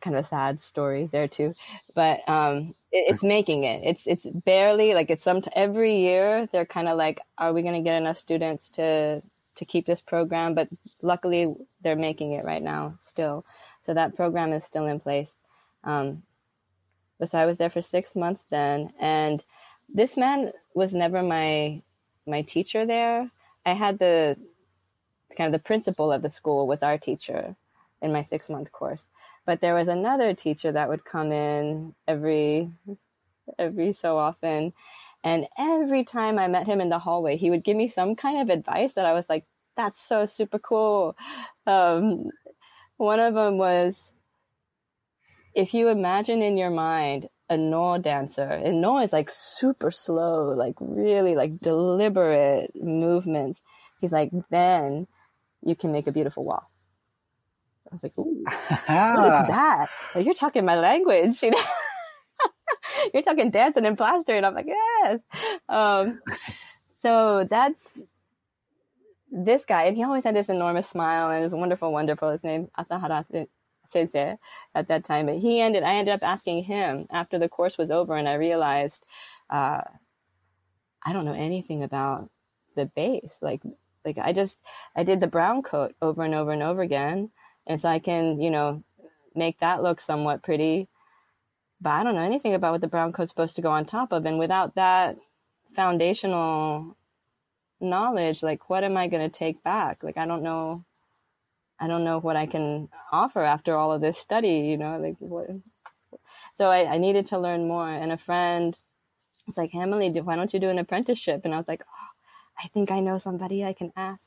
[0.00, 1.54] kind of a sad story there too.
[1.94, 3.82] But um, it, it's making it.
[3.84, 7.74] It's it's barely like it's some every year they're kind of like are we going
[7.74, 9.22] to get enough students to
[9.56, 10.68] to keep this program, but
[11.02, 13.44] luckily they're making it right now still.
[13.84, 15.32] So that program is still in place.
[15.84, 16.22] Um,
[17.24, 19.44] so I was there for six months then, and
[19.92, 21.82] this man was never my
[22.26, 23.30] my teacher there.
[23.64, 24.36] I had the
[25.36, 27.54] kind of the principal of the school was our teacher
[28.00, 29.06] in my six month course,
[29.46, 32.70] but there was another teacher that would come in every
[33.58, 34.72] every so often
[35.24, 38.40] and every time I met him in the hallway, he would give me some kind
[38.40, 39.44] of advice that I was like,
[39.76, 41.16] that's so super cool.
[41.66, 42.24] Um,
[42.96, 44.12] one of them was
[45.54, 50.54] if you imagine in your mind a Noh dancer, and Noh is like super slow,
[50.54, 53.60] like really like deliberate movements.
[54.00, 55.06] He's like, then
[55.62, 56.70] you can make a beautiful wall.
[57.90, 59.86] I was like, ooh, what is that?
[60.14, 61.62] Like, you're talking my language, you know?
[63.14, 64.36] you're talking dancing and plaster.
[64.36, 65.20] And I'm like, yes.
[65.68, 66.20] Um,
[67.02, 67.82] so that's
[69.30, 69.84] this guy.
[69.84, 72.30] And he always had this enormous smile and it was wonderful, wonderful.
[72.30, 73.24] His name, Asahara
[73.90, 74.36] Sensei
[74.74, 75.26] at that time.
[75.26, 78.34] But he ended, I ended up asking him after the course was over and I
[78.34, 79.04] realized,
[79.50, 79.82] uh,
[81.04, 82.30] I don't know anything about
[82.76, 83.34] the base.
[83.40, 83.62] Like,
[84.04, 84.58] like I just,
[84.94, 87.30] I did the brown coat over and over and over again.
[87.66, 88.82] And so I can, you know,
[89.34, 90.88] make that look somewhat pretty
[91.82, 94.12] but I don't know anything about what the brown coat's supposed to go on top
[94.12, 94.24] of.
[94.24, 95.16] And without that
[95.74, 96.96] foundational
[97.80, 100.02] knowledge, like what am I going to take back?
[100.02, 100.84] Like I don't know.
[101.80, 104.60] I don't know what I can offer after all of this study.
[104.70, 105.48] You know, like what.
[106.56, 107.88] So I, I needed to learn more.
[107.88, 108.76] And a friend
[109.46, 111.42] was like, Emily, why don't you do an apprenticeship?
[111.44, 114.20] And I was like, oh, I think I know somebody I can ask.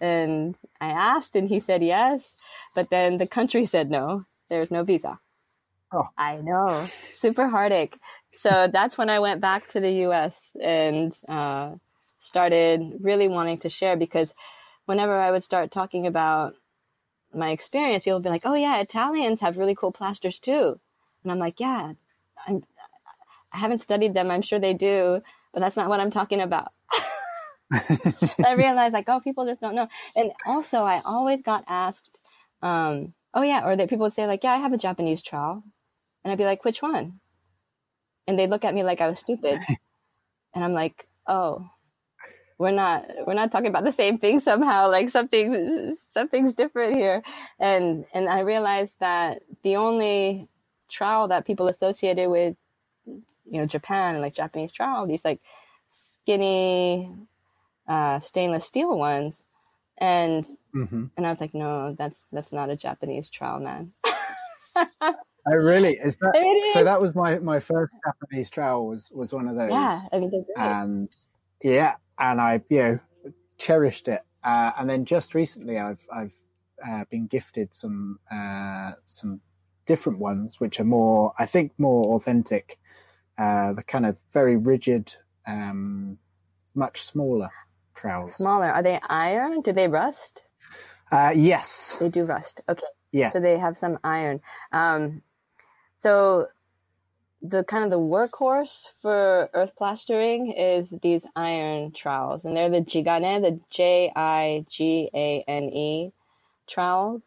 [0.00, 2.22] And I asked, and he said yes.
[2.74, 4.26] But then the country said no.
[4.48, 5.18] There's no visa.
[5.94, 6.08] Oh.
[6.18, 7.96] I know, super heartache.
[8.40, 10.34] So that's when I went back to the U.S.
[10.60, 11.70] and uh,
[12.18, 14.34] started really wanting to share because
[14.86, 16.54] whenever I would start talking about
[17.32, 20.78] my experience, people would be like, "Oh yeah, Italians have really cool plasters too,"
[21.22, 21.92] and I'm like, "Yeah,
[22.46, 22.64] I'm,
[23.52, 24.30] I haven't studied them.
[24.30, 26.72] I'm sure they do, but that's not what I'm talking about."
[28.44, 29.88] I realized like, oh, people just don't know.
[30.14, 32.20] And also, I always got asked,
[32.62, 35.62] um, "Oh yeah," or that people would say like, "Yeah, I have a Japanese trowel."
[36.24, 37.20] And I'd be like, which one?
[38.26, 39.60] And they'd look at me like I was stupid.
[40.54, 41.68] and I'm like, oh,
[42.56, 44.90] we're not we're not talking about the same thing somehow.
[44.90, 47.22] Like something something's different here.
[47.58, 50.48] And and I realized that the only
[50.88, 52.56] trowel that people associated with
[53.06, 55.40] you know Japan like Japanese trowel, these like
[55.90, 57.10] skinny
[57.88, 59.34] uh, stainless steel ones,
[59.98, 61.06] and mm-hmm.
[61.16, 63.92] and I was like, no, that's that's not a Japanese trowel, man.
[65.46, 65.92] Oh, really?
[65.92, 66.72] Is that is.
[66.72, 66.84] so?
[66.84, 69.70] That was my my first Japanese trowel was was one of those.
[69.70, 71.08] Yeah, I mean, and
[71.62, 72.98] yeah, and I you know
[73.58, 74.22] cherished it.
[74.42, 76.34] Uh, and then just recently, I've I've
[76.86, 79.40] uh, been gifted some uh, some
[79.86, 82.78] different ones, which are more, I think, more authentic.
[83.36, 85.12] Uh, the kind of very rigid,
[85.46, 86.18] um,
[86.74, 87.50] much smaller
[87.94, 88.36] trowels.
[88.36, 88.66] Smaller?
[88.66, 89.60] Are they iron?
[89.60, 90.42] Do they rust?
[91.10, 92.60] Uh, yes, they do rust.
[92.68, 92.86] Okay.
[93.12, 93.32] Yes.
[93.32, 94.40] So they have some iron.
[94.72, 95.22] Um,
[96.04, 96.48] so
[97.40, 102.82] the kind of the workhorse for earth plastering is these iron trowels, and they're the
[102.82, 106.12] jigane, the J I G A N E
[106.66, 107.22] trowels.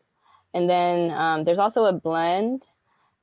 [0.54, 2.66] And then um, there's also a blend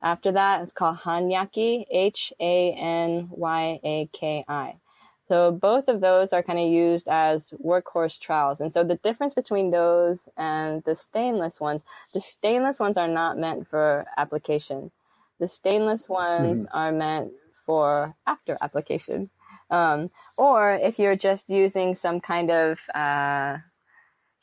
[0.01, 0.61] after that.
[0.61, 4.75] It's called Hanyaki, H A N Y A K I.
[5.29, 8.59] So both of those are kind of used as workhorse trowels.
[8.59, 11.81] And so the difference between those and the stainless ones,
[12.13, 14.91] the stainless ones are not meant for application.
[15.39, 16.77] The stainless ones mm-hmm.
[16.77, 17.31] are meant
[17.65, 19.29] for after application.
[19.71, 23.57] Um, or if you're just using some kind of, uh,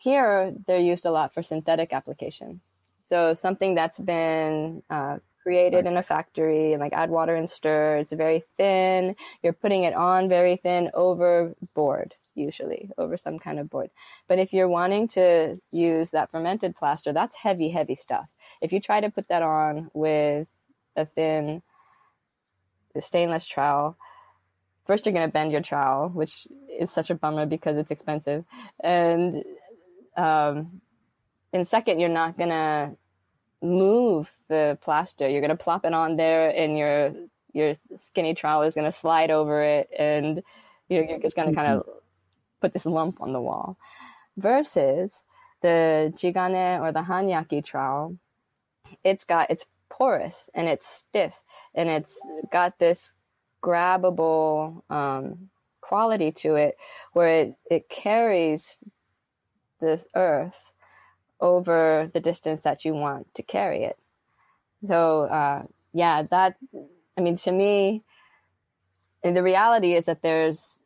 [0.01, 2.61] here they're used a lot for synthetic application.
[3.09, 5.87] So something that's been uh, created right.
[5.87, 7.99] in a factory and like add water and stir.
[7.99, 9.17] It's very thin.
[9.43, 13.91] You're putting it on very thin over board, usually over some kind of board.
[14.29, 18.27] But if you're wanting to use that fermented plaster, that's heavy, heavy stuff.
[18.61, 20.49] If you try to put that on with
[20.97, 21.63] a thin
[23.01, 23.97] stainless trowel,
[24.87, 28.45] first you're going to bend your trowel, which is such a bummer because it's expensive.
[28.81, 29.45] And,
[30.17, 30.81] um,
[31.53, 32.97] and second, you're not going to
[33.63, 35.29] move the plaster.
[35.29, 37.13] You're going to plop it on there, and your
[37.53, 37.75] your
[38.07, 40.43] skinny trowel is going to slide over it, and
[40.89, 41.87] you're, you're just going to kind of
[42.61, 43.77] put this lump on the wall.
[44.37, 45.13] Versus
[45.61, 48.17] the jigane or the honyaki trowel,
[49.05, 51.35] it's got it's porous and it's stiff
[51.75, 52.15] and it's
[52.51, 53.13] got this
[53.63, 55.51] grabbable um,
[55.81, 56.77] quality to it
[57.13, 58.79] where it, it carries
[59.81, 60.73] this earth
[61.41, 63.99] over the distance that you want to carry it.
[64.87, 66.57] So, uh, yeah, that,
[67.19, 68.03] I mean, to me,
[69.23, 70.79] the reality is that there's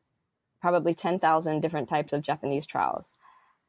[0.60, 3.10] probably 10,000 different types of Japanese trowels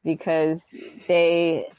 [0.03, 0.63] because
[1.07, 1.69] they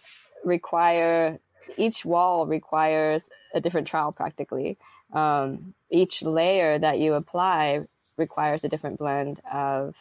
[0.45, 1.41] require,
[1.77, 4.79] each wall requires a different trowel practically.
[5.13, 7.83] Um, each layer that you apply
[8.17, 9.95] requires a different blend of,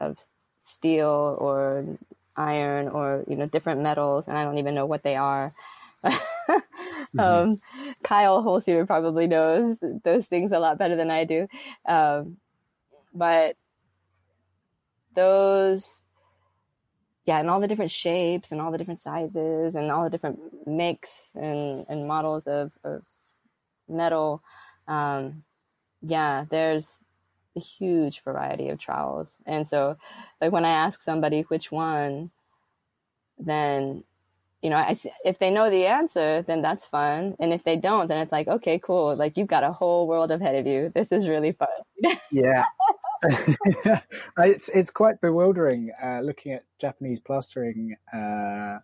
[0.00, 0.18] of
[0.60, 1.84] steel or
[2.36, 5.52] iron or you know different metals, and I don't even know what they are.
[6.04, 7.20] mm-hmm.
[7.20, 7.60] um,
[8.02, 11.46] Kyle Holsey probably knows those things a lot better than I do,
[11.86, 12.38] um,
[13.14, 13.56] but
[15.14, 16.01] those,
[17.24, 20.38] yeah, and all the different shapes and all the different sizes and all the different
[20.66, 23.02] makes and and models of, of
[23.88, 24.42] metal.
[24.88, 25.44] Um,
[26.02, 26.98] yeah, there's
[27.56, 29.30] a huge variety of trowels.
[29.46, 29.96] And so,
[30.40, 32.30] like when I ask somebody which one,
[33.38, 34.04] then
[34.62, 37.34] you know, I, if they know the answer, then that's fun.
[37.40, 39.14] And if they don't, then it's like, okay, cool.
[39.16, 40.92] Like you've got a whole world ahead of you.
[40.94, 41.68] This is really fun.
[42.30, 42.64] yeah.
[44.38, 48.78] it's it's quite bewildering uh, looking at Japanese plastering uh,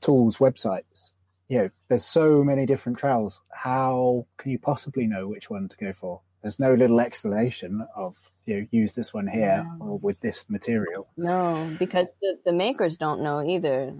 [0.00, 1.12] tools websites.
[1.48, 3.42] You know, there's so many different trowels.
[3.52, 6.20] How can you possibly know which one to go for?
[6.42, 9.86] There's no little explanation of you know use this one here no.
[9.86, 11.08] or with this material.
[11.16, 13.94] No, because the, the makers don't know either.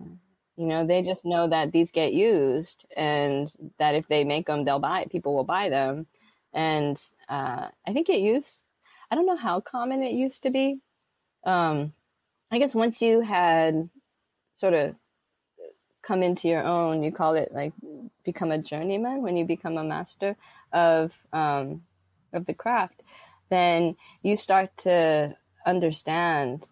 [0.56, 4.64] You know, they just know that these get used, and that if they make them,
[4.64, 5.06] they'll buy.
[5.10, 6.06] People will buy them,
[6.52, 8.67] and uh, I think it used.
[9.10, 10.80] I don't know how common it used to be.
[11.44, 11.92] Um,
[12.50, 13.88] I guess once you had
[14.54, 14.94] sort of
[16.02, 17.72] come into your own, you call it like
[18.24, 20.36] become a journeyman when you become a master
[20.72, 21.82] of um,
[22.32, 23.02] of the craft,
[23.48, 26.68] then you start to understand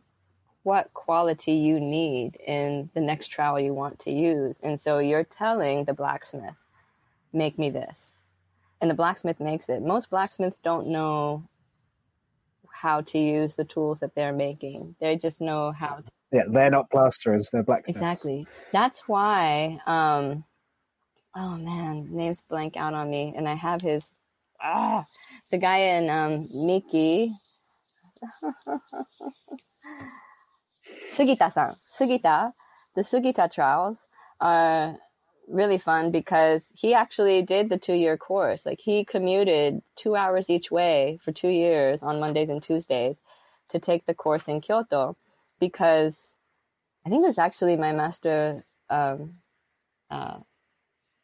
[0.62, 4.58] what quality you need in the next trowel you want to use.
[4.62, 6.56] And so you're telling the blacksmith,
[7.32, 7.98] make me this.
[8.80, 9.80] And the blacksmith makes it.
[9.80, 11.44] Most blacksmiths don't know
[12.76, 14.94] how to use the tools that they're making.
[15.00, 16.04] They just know how to.
[16.32, 18.00] Yeah, they're not plasterers, they're blacksmiths.
[18.00, 18.46] Exactly.
[18.72, 20.44] That's why, um,
[21.34, 23.32] oh man, names blank out on me.
[23.36, 24.10] And I have his,
[24.60, 25.06] ah,
[25.50, 27.32] the guy in um, Miki,
[31.12, 32.52] Sugita-san, Sugita,
[32.94, 34.06] the Sugita trowels
[34.40, 34.96] are
[35.48, 38.66] really fun because he actually did the two-year course.
[38.66, 43.16] Like he commuted two hours each way for two years on Mondays and Tuesdays
[43.68, 45.16] to take the course in Kyoto
[45.60, 46.16] because
[47.04, 49.34] I think it was actually my master um,
[50.10, 50.38] uh,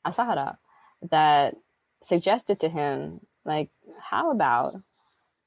[0.07, 0.57] Asahara
[1.11, 1.57] that
[2.03, 3.70] suggested to him like
[4.01, 4.75] how about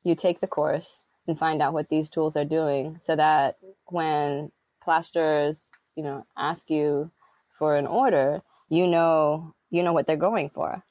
[0.04, 4.52] you take the course and find out what these tools are doing so that when
[4.84, 7.12] plasterers, you know, ask you
[7.50, 10.84] for an order, you know, you know what they're going for.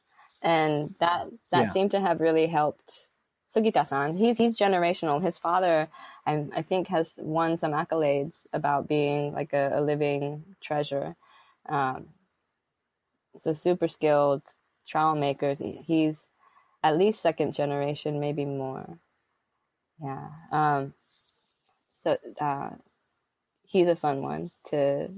[0.42, 1.72] And that, that yeah.
[1.72, 3.08] seemed to have really helped
[3.54, 4.14] Sugita-san.
[4.16, 5.22] He's, he's generational.
[5.22, 5.88] His father,
[6.26, 11.16] I, I think, has won some accolades about being like a, a living treasure.
[11.68, 12.06] Um,
[13.38, 14.42] so super skilled
[14.86, 15.58] trowel makers.
[15.58, 16.26] He's
[16.82, 18.98] at least second generation, maybe more.
[20.02, 20.28] Yeah.
[20.52, 20.94] Um,
[22.02, 22.70] so uh,
[23.62, 25.08] he's a fun one to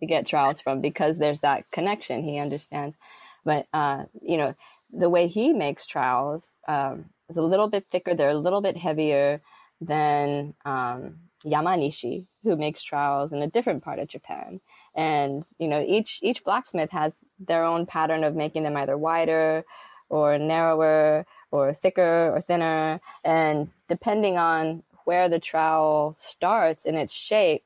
[0.00, 2.22] to get trowels from because there's that connection.
[2.22, 2.96] He understands.
[3.44, 4.54] But uh, you know,
[4.92, 8.14] the way he makes trowels um, is a little bit thicker.
[8.14, 9.40] They're a little bit heavier
[9.80, 14.60] than um, Yamanishi, who makes trowels in a different part of Japan.
[14.94, 19.64] And you know, each each blacksmith has their own pattern of making them either wider
[20.08, 23.00] or narrower or thicker or thinner.
[23.24, 27.64] And depending on where the trowel starts in its shape,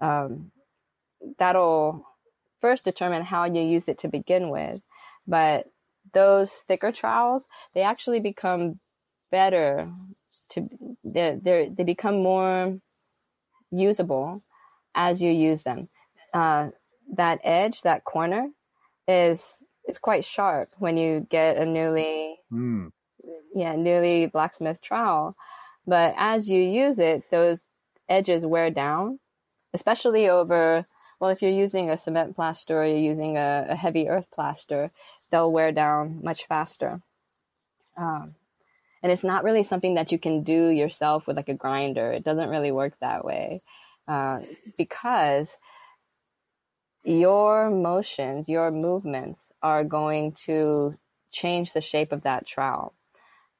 [0.00, 0.50] um,
[1.38, 2.06] that'll
[2.60, 4.80] first determine how you use it to begin with.
[5.26, 5.66] But
[6.12, 8.80] those thicker trowels, they actually become
[9.30, 9.90] better
[10.50, 10.68] to
[11.04, 12.78] they they become more
[13.70, 14.42] usable
[14.94, 15.88] as you use them.
[16.34, 16.70] Uh,
[17.16, 18.48] that edge, that corner,
[19.08, 22.90] is it's quite sharp when you get a newly Mm.
[23.54, 25.36] yeah newly blacksmith trowel.
[25.86, 27.60] But as you use it, those
[28.08, 29.20] edges wear down,
[29.72, 30.86] especially over.
[31.20, 34.90] Well, if you're using a cement plaster or you're using a, a heavy earth plaster,
[35.30, 37.02] they'll wear down much faster.
[37.96, 38.34] Um,
[39.02, 42.10] and it's not really something that you can do yourself with like a grinder.
[42.10, 43.60] It doesn't really work that way
[44.08, 44.40] uh,
[44.78, 45.58] because
[47.04, 50.96] your motions, your movements are going to
[51.30, 52.94] change the shape of that trowel.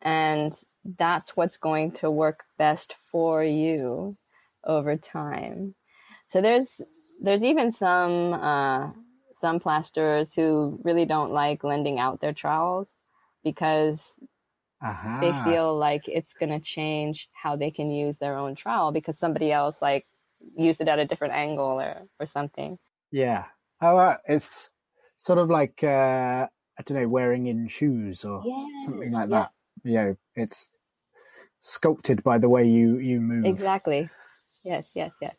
[0.01, 4.17] And that's what's going to work best for you
[4.65, 5.75] over time.
[6.33, 6.81] So there's
[7.21, 8.91] there's even some uh,
[9.41, 12.97] some plasterers who really don't like lending out their trowels
[13.45, 14.01] because
[14.81, 15.21] Aha.
[15.21, 19.18] they feel like it's going to change how they can use their own trowel because
[19.18, 20.07] somebody else like
[20.57, 22.79] used it at a different angle or or something.
[23.11, 23.47] Yeah.
[23.81, 24.71] Oh, uh, it's
[25.16, 26.49] sort of like uh,
[26.79, 29.39] I don't know, wearing in shoes or Yeah, something like yeah.
[29.41, 29.53] that.
[29.85, 30.73] You know, it's
[31.61, 33.47] sculpted by the way you you move.
[33.51, 34.09] Exactly.
[34.64, 35.37] Yes, yes, yes.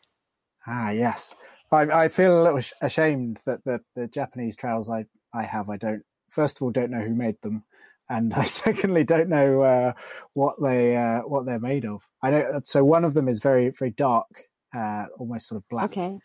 [0.66, 1.34] Ah, yes.
[1.72, 5.76] I, I feel a little ashamed that the, the Japanese trowels I, I have, I
[5.76, 7.64] don't, first of all, don't know who made them.
[8.08, 9.92] And I secondly don't know uh,
[10.34, 12.08] what they uh, what they're made of.
[12.22, 12.60] I know.
[12.62, 16.18] So one of them is very very dark, uh, almost sort of black, Okay.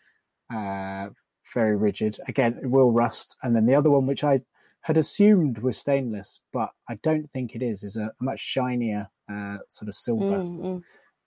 [0.52, 1.10] uh,
[1.54, 2.18] very rigid.
[2.28, 3.36] Again, it will rust.
[3.42, 4.42] And then the other one, which I
[4.82, 9.08] had assumed was stainless, but I don't think it is, is a, a much shinier
[9.30, 10.38] uh, sort of silver.
[10.38, 10.82] Mm, mm.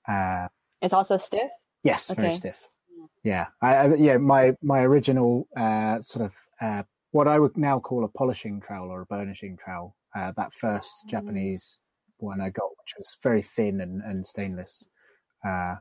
[0.07, 0.47] Uh,
[0.81, 1.49] It's also stiff.
[1.83, 2.69] Yes, very stiff.
[3.23, 8.03] Yeah, I, yeah my my original uh, sort of uh, what I would now call
[8.03, 9.95] a polishing trowel or a burnishing trowel.
[10.15, 11.79] Uh, that first Japanese
[12.17, 14.85] one I got, which was very thin and, and stainless.
[15.43, 15.75] Uh,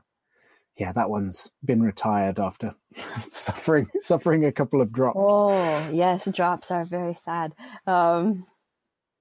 [0.77, 2.73] yeah, that one's been retired after
[3.27, 5.17] suffering suffering a couple of drops.
[5.17, 7.53] Oh, yes, drops are very sad.
[7.87, 8.45] Um,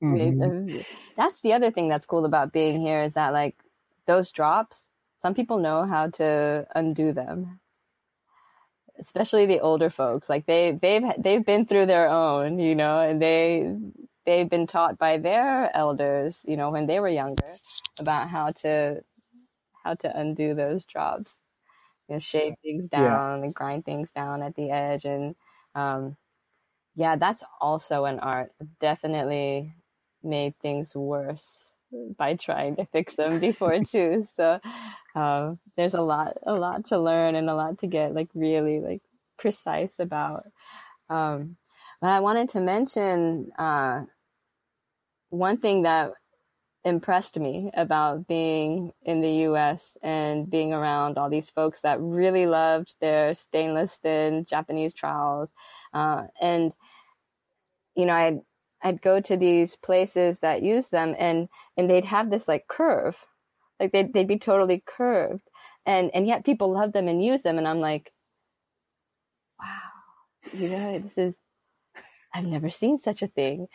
[0.02, 0.78] Mhm.
[0.78, 0.82] uh,
[1.16, 3.56] that's the other thing that's cool about being here is that like
[4.06, 4.86] those drops,
[5.20, 7.60] some people know how to undo them.
[9.00, 13.22] Especially the older folks, like they they've they've been through their own, you know, and
[13.22, 13.74] they
[14.26, 17.60] they've been taught by their elders, you know, when they were younger,
[17.98, 19.02] about how to
[19.84, 21.36] how to undo those drops,
[22.08, 23.20] you know, shave things Yeah.
[23.20, 25.36] down and grind things down at the edge, and
[25.74, 26.16] um,
[26.96, 28.52] yeah, that's also an art.
[28.80, 29.74] Definitely
[30.22, 31.69] made things worse
[32.16, 34.28] by trying to fix them before too.
[34.36, 34.60] So
[35.14, 38.80] um, there's a lot, a lot to learn and a lot to get like really
[38.80, 39.02] like
[39.38, 40.44] precise about.
[41.08, 41.56] Um,
[42.00, 44.02] but I wanted to mention uh,
[45.30, 46.12] one thing that
[46.84, 52.46] impressed me about being in the US and being around all these folks that really
[52.46, 55.50] loved their stainless thin Japanese trowels.
[55.92, 56.72] Uh, and,
[57.94, 58.40] you know, I'd,
[58.82, 63.24] I'd go to these places that use them and, and they'd have this like curve,
[63.78, 65.48] like they'd, they'd be totally curved.
[65.86, 67.58] And, and yet people love them and use them.
[67.58, 68.12] And I'm like,
[69.60, 69.90] wow,
[70.52, 71.34] you know, this is,
[72.34, 73.68] I've never seen such a thing.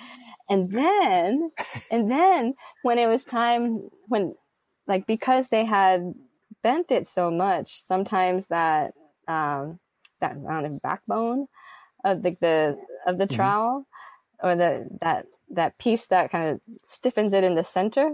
[0.49, 1.51] And then,
[1.91, 2.53] and then
[2.83, 4.35] when it was time, when,
[4.87, 6.13] like, because they had
[6.63, 8.93] bent it so much, sometimes that,
[9.27, 9.79] um,
[10.21, 11.47] that amount of backbone
[12.03, 12.77] of the, the
[13.07, 13.35] of the Mhm.
[13.35, 13.87] trowel
[14.41, 18.13] or the, that, that piece that kind of stiffens it in the center,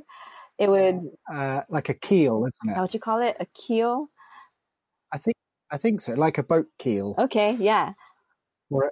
[0.57, 0.99] it would,
[1.31, 2.79] Uh, like a keel, isn't it?
[2.79, 3.35] what you call it?
[3.39, 4.07] A keel?
[5.11, 5.35] I think
[5.71, 7.15] I think so, like a boat keel.
[7.17, 7.53] Okay.
[7.53, 7.93] Yeah.
[8.69, 8.91] Or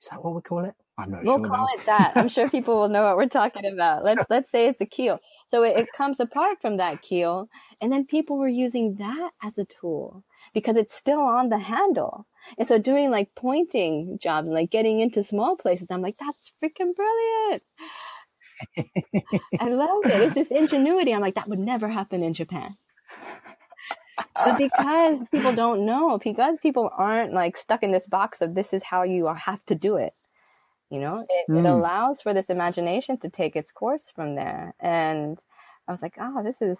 [0.00, 0.74] is that what we call it?
[0.98, 1.46] I'm not we'll sure.
[1.46, 1.74] call now.
[1.74, 2.12] it that.
[2.16, 4.04] I'm sure people will know what we're talking about.
[4.04, 5.20] Let's let's say it's a keel.
[5.48, 7.48] So it, it comes apart from that keel,
[7.80, 10.24] and then people were using that as a tool
[10.54, 12.26] because it's still on the handle.
[12.58, 16.52] And so doing like pointing jobs and like getting into small places, I'm like, that's
[16.62, 17.62] freaking brilliant.
[19.60, 20.12] I love it.
[20.12, 21.14] It's this ingenuity.
[21.14, 22.76] I'm like, that would never happen in Japan.
[24.34, 28.72] But because people don't know, because people aren't like stuck in this box of this
[28.72, 30.12] is how you have to do it,
[30.90, 31.70] you know, it, it Mm.
[31.70, 34.74] allows for this imagination to take its course from there.
[34.80, 35.38] And
[35.86, 36.78] I was like, oh, this is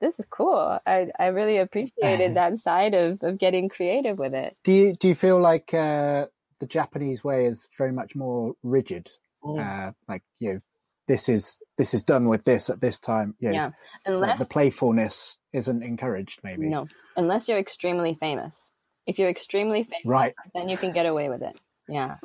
[0.00, 0.78] this is cool.
[0.86, 4.56] I I really appreciated that side of of getting creative with it.
[4.64, 6.26] Do you do you feel like uh,
[6.58, 9.10] the Japanese way is very much more rigid?
[9.44, 9.58] Mm.
[9.60, 10.60] Uh, like you know,
[11.06, 13.34] this is this is done with this at this time.
[13.40, 13.70] You know, Yeah,
[14.06, 16.40] unless the playfulness isn't encouraged.
[16.42, 16.86] Maybe no,
[17.16, 18.72] unless you're extremely famous.
[19.06, 20.34] If you're extremely famous, right.
[20.54, 21.58] then you can get away with it.
[21.88, 22.16] Yeah.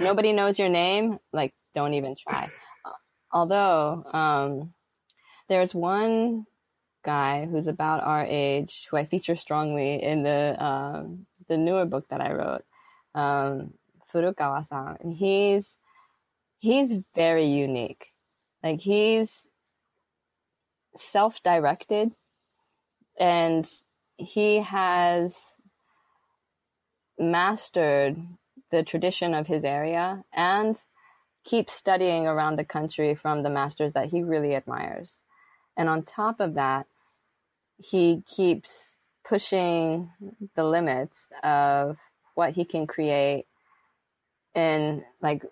[0.00, 2.48] Nobody knows your name, like don't even try.
[3.32, 4.72] Although um,
[5.48, 6.46] there's one
[7.04, 12.08] guy who's about our age who I feature strongly in the um, the newer book
[12.08, 12.64] that I wrote,
[13.14, 13.74] um,
[14.12, 15.74] Furukawa-san, and he's
[16.58, 18.12] he's very unique.
[18.62, 19.30] Like he's
[20.96, 22.12] self-directed,
[23.18, 23.70] and
[24.16, 25.36] he has
[27.18, 28.16] mastered
[28.76, 30.82] the tradition of his area and
[31.44, 35.22] keeps studying around the country from the masters that he really admires.
[35.78, 36.86] And on top of that,
[37.78, 38.96] he keeps
[39.26, 40.10] pushing
[40.56, 41.96] the limits of
[42.34, 43.46] what he can create
[44.54, 45.42] in like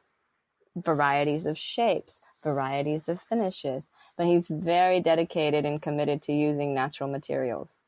[0.77, 2.12] varieties of shapes,
[2.43, 3.85] varieties of finishes.
[4.18, 7.79] But he's very dedicated and committed to using natural materials.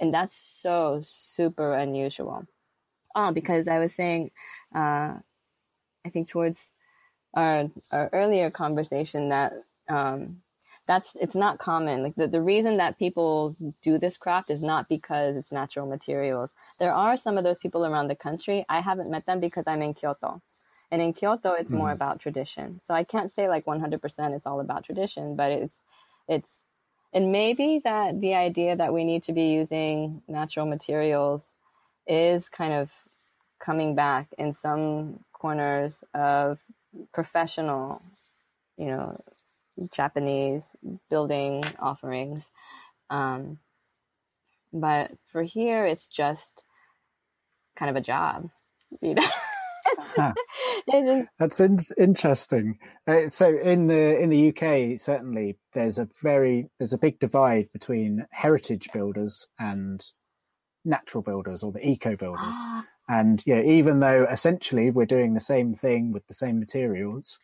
[0.00, 2.46] And that's so super unusual.
[3.14, 4.30] Oh, because I was saying,
[4.74, 5.14] uh,
[6.04, 6.72] I think towards
[7.34, 9.52] our, our earlier conversation that
[9.88, 10.42] um,
[10.86, 12.02] that's it's not common.
[12.02, 16.50] Like the, the reason that people do this craft is not because it's natural materials.
[16.78, 18.64] There are some of those people around the country.
[18.68, 20.42] I haven't met them because I'm in Kyoto.
[20.90, 21.92] And in Kyoto, it's more Mhm.
[21.92, 22.80] about tradition.
[22.82, 25.76] So I can't say like 100% it's all about tradition, but it's,
[26.28, 26.62] it's,
[27.12, 31.44] and maybe that the idea that we need to be using natural materials
[32.06, 32.90] is kind of
[33.60, 36.58] coming back in some corners of
[37.12, 38.02] professional,
[38.76, 39.20] you know,
[39.92, 40.62] Japanese
[41.08, 42.50] building offerings.
[43.08, 43.58] Um,
[44.72, 46.62] but for here, it's just
[47.76, 48.50] kind of a job,
[49.00, 49.26] you know.
[50.16, 50.32] Huh.
[51.38, 52.78] That's in- interesting.
[53.06, 57.72] Uh, so in the in the UK, certainly there's a very there's a big divide
[57.72, 60.04] between heritage builders and
[60.84, 62.54] natural builders or the eco builders.
[62.56, 67.38] Ah, And yeah, even though essentially we're doing the same thing with the same materials,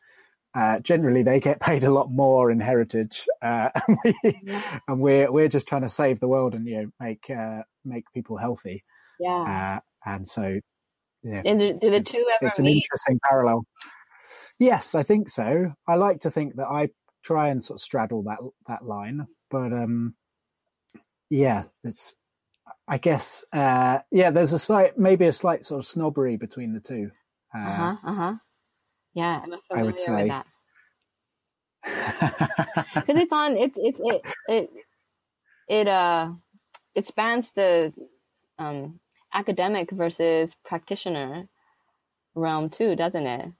[0.55, 4.79] uh, generally they get paid a lot more in heritage, uh, and, we, Yeah.
[4.89, 8.05] and we're we're just trying to save the world and you know make uh, make
[8.15, 8.85] people healthy.
[9.21, 9.81] yeah.
[10.07, 10.61] Uh, and so
[11.23, 13.65] yeah, do, do the it's, two ever it's an interesting parallel.
[14.59, 15.75] Yes, I think so.
[15.87, 16.89] I like to think that I
[17.23, 20.15] try and sort of straddle that that line, but um,
[21.29, 22.17] yeah, it's.
[22.89, 26.81] I guess uh, yeah, there's a slight, maybe a slight sort of snobbery between the
[26.81, 27.11] two.
[27.55, 27.97] Uh, Uh huh.
[28.05, 28.35] Uh huh.
[29.15, 30.13] Yeah, I'm I would say.
[30.13, 30.47] with that
[33.07, 33.57] because it's on.
[33.57, 34.71] It it it it
[35.69, 36.33] it uh
[36.95, 37.93] it spans the
[38.59, 39.01] um
[39.33, 41.49] academic versus practitioner
[42.35, 43.53] realm too, doesn't it?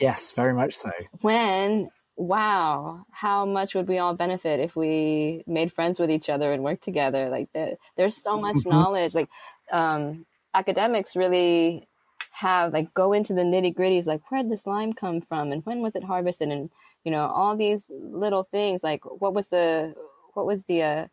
[0.00, 0.90] yes, very much so.
[1.20, 6.52] when wow how much would we all benefit if we made friends with each other
[6.52, 8.66] and worked together like there, there's so much Mhm.
[8.66, 9.30] knowledge like
[9.72, 11.88] um academics really
[12.32, 15.64] have like go into the nitty gritties like where did this lime come from and
[15.66, 16.70] when was it harvested and
[17.04, 19.94] you know all these little things like what was the
[20.34, 21.06] what was the uh,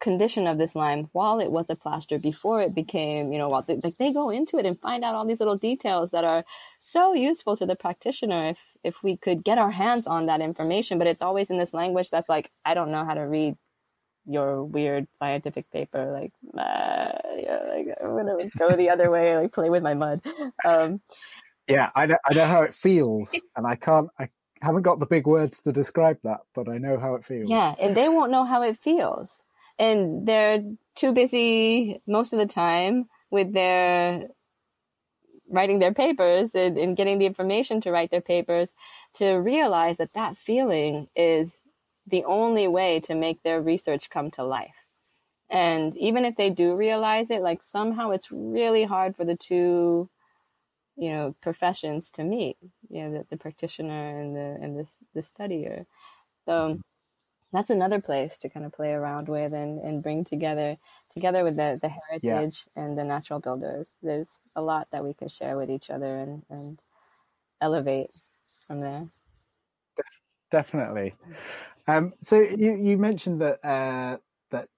[0.00, 3.64] condition of this lime while it was a plaster before it became you know while
[3.68, 6.44] like they go into it and find out all these little details that are
[6.80, 10.98] so useful to the practitioner if if we could get our hands on that information
[10.98, 13.56] but it's always in this language that's like i don't know how to read
[14.26, 19.52] your weird scientific paper like uh, yeah, like i'm gonna go the other way like
[19.52, 20.20] play with my mud
[20.64, 21.00] um
[21.68, 24.08] Yeah, I know, I know how it feels, and I can't.
[24.18, 24.28] I
[24.62, 27.50] haven't got the big words to describe that, but I know how it feels.
[27.50, 29.28] Yeah, and they won't know how it feels.
[29.80, 30.62] And they're
[30.94, 34.28] too busy most of the time with their
[35.48, 38.70] writing their papers and, and getting the information to write their papers
[39.14, 41.56] to realize that that feeling is
[42.06, 44.76] the only way to make their research come to life.
[45.48, 50.10] And even if they do realize it, like somehow it's really hard for the two
[51.00, 52.56] you know professions to meet
[52.90, 55.86] you know the, the practitioner and the and the, the studier
[56.46, 56.78] so
[57.52, 60.76] that's another place to kind of play around with and, and bring together
[61.14, 62.82] together with the, the heritage yeah.
[62.82, 63.92] and the natural builders.
[64.02, 66.78] There's a lot that we can share with each other and, and
[67.60, 68.10] elevate
[68.66, 69.08] from there.
[70.50, 71.14] Definitely.
[71.86, 74.18] Um, so you, you mentioned that uh,
[74.50, 74.68] that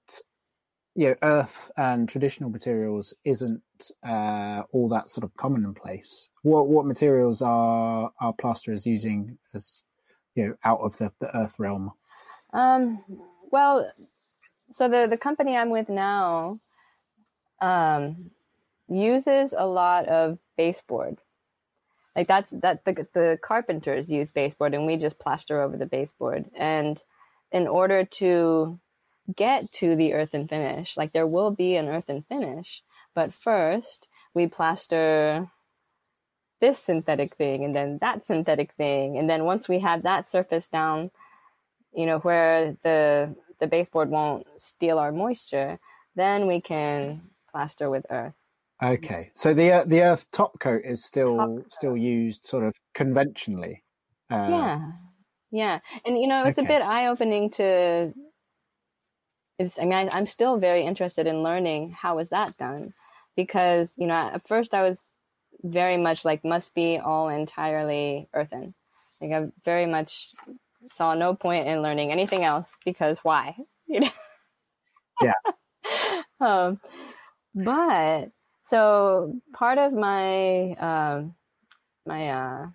[0.94, 3.62] you know earth and traditional materials isn't
[4.06, 6.28] uh, all that sort of commonplace.
[6.42, 9.82] What what materials are our plasterers using as
[10.34, 11.92] you know out of the, the earth realm
[12.52, 13.02] um,
[13.50, 13.90] well,
[14.70, 16.60] so the the company I'm with now
[17.60, 18.30] um,
[18.88, 21.18] uses a lot of baseboard.
[22.16, 26.46] Like that's that the the carpenters use baseboard, and we just plaster over the baseboard.
[26.56, 27.02] And
[27.50, 28.78] in order to
[29.34, 32.82] get to the earthen finish, like there will be an earthen finish,
[33.14, 35.48] but first we plaster
[36.60, 40.68] this synthetic thing and then that synthetic thing and then once we have that surface
[40.68, 41.10] down
[41.94, 45.78] you know, where the the baseboard won't steal our moisture,
[46.16, 48.34] then we can plaster with earth.
[48.82, 53.84] Okay, so the uh, the earth top coat is still still used sort of conventionally.
[54.28, 54.92] Uh, yeah,
[55.52, 56.66] yeah, and you know it's okay.
[56.66, 58.12] a bit eye opening to.
[59.58, 62.94] Is I mean I, I'm still very interested in learning how is that done,
[63.36, 64.98] because you know at first I was
[65.62, 68.74] very much like must be all entirely earthen.
[69.20, 70.32] Like I very much
[70.88, 73.56] saw no point in learning anything else because why?
[73.88, 74.10] You know?
[75.20, 75.32] Yeah.
[76.40, 76.80] um,
[77.54, 78.30] but
[78.64, 81.34] so part of my um,
[82.06, 82.66] my uh,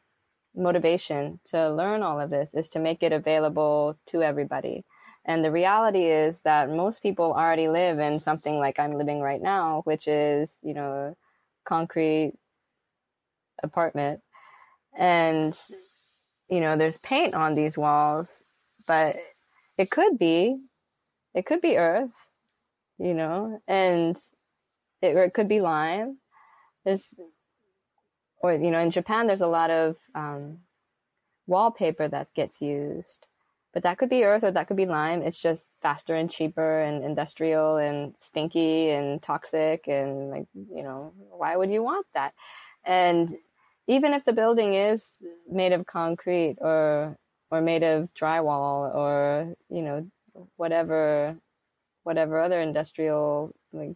[0.56, 4.86] motivation to learn all of this is to make it available to everybody.
[5.26, 9.42] And the reality is that most people already live in something like I'm living right
[9.42, 11.16] now, which is, you know,
[11.66, 12.34] concrete
[13.64, 14.22] apartment.
[14.98, 15.58] And
[16.50, 18.42] you know, there's paint on these walls,
[18.88, 19.18] but
[19.78, 20.58] it could be,
[21.34, 22.12] it could be earth,
[22.98, 24.18] you know, and
[25.02, 26.18] it, or it could be lime.
[26.86, 27.14] There's,
[28.40, 30.60] or, you know, in Japan, there's a lot of um,
[31.48, 33.28] wallpaper that gets used,
[33.74, 35.22] but that could be earth or that could be lime.
[35.22, 39.88] It's just faster and cheaper and industrial and stinky and toxic.
[39.88, 42.34] And like, you know, why would you want that?
[42.86, 43.36] And
[43.88, 45.02] even if the building is
[45.50, 47.18] made of concrete or
[47.50, 50.06] or made of drywall or you know
[50.58, 51.36] whatever
[52.04, 53.96] whatever other industrial like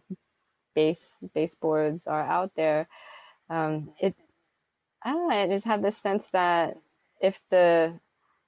[0.74, 2.88] base baseboards are out there
[3.50, 4.14] um, it
[5.02, 6.76] i don't know i just have this sense that
[7.20, 7.92] if the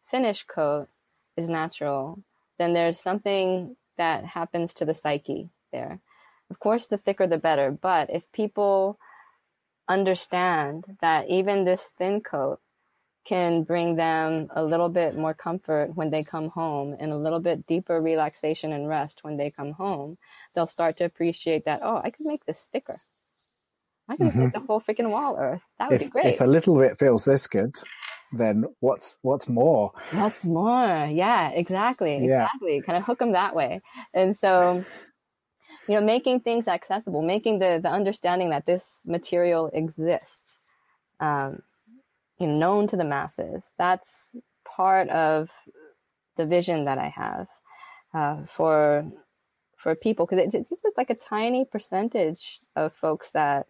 [0.06, 0.88] finish coat
[1.36, 2.18] is natural
[2.58, 6.00] then there's something that happens to the psyche there.
[6.50, 8.98] Of course the thicker the better but if people
[9.88, 12.60] understand that even this thin coat
[13.24, 17.40] can bring them a little bit more comfort when they come home and a little
[17.40, 20.18] bit deeper relaxation and rest when they come home,
[20.54, 23.00] they'll start to appreciate that, oh, I could make this thicker.
[24.08, 24.40] I can mm-hmm.
[24.40, 25.62] make the whole freaking wall earth.
[25.78, 26.26] That would if, be great.
[26.26, 27.74] If a little bit feels this good,
[28.32, 29.92] then what's what's more?
[30.12, 31.06] What's more?
[31.10, 32.26] Yeah, exactly.
[32.26, 32.44] Yeah.
[32.44, 32.82] Exactly.
[32.82, 33.80] Kind of hook them that way.
[34.12, 34.84] And so
[35.88, 40.58] you know, making things accessible, making the, the understanding that this material exists,
[41.20, 41.62] um,
[42.38, 43.64] you know, known to the masses.
[43.78, 44.30] That's
[44.64, 45.50] part of
[46.36, 47.48] the vision that I have
[48.12, 49.04] uh, for
[49.76, 53.66] for people because this is like a tiny percentage of folks that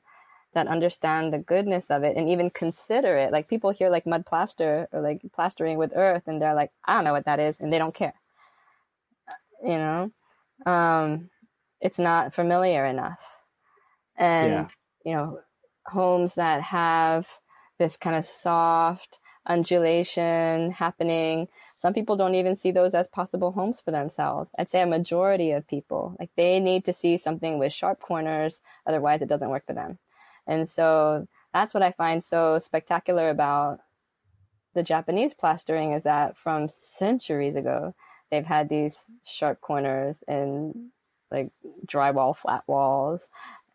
[0.54, 3.32] that understand the goodness of it and even consider it.
[3.32, 6.94] Like people hear like mud plaster or like plastering with earth, and they're like, I
[6.94, 8.14] don't know what that is, and they don't care.
[9.62, 10.10] You know,
[10.66, 11.30] um,
[11.85, 13.20] it's not familiar enough.
[14.16, 14.66] And, yeah.
[15.05, 15.41] you know,
[15.87, 17.28] homes that have
[17.78, 23.82] this kind of soft undulation happening, some people don't even see those as possible homes
[23.82, 24.51] for themselves.
[24.59, 28.62] I'd say a majority of people, like they need to see something with sharp corners,
[28.87, 29.99] otherwise it doesn't work for them.
[30.47, 33.80] And so that's what I find so spectacular about
[34.72, 37.95] the Japanese plastering is that from centuries ago,
[38.30, 40.91] they've had these sharp corners and
[41.35, 41.51] like
[41.87, 43.28] drywall flat walls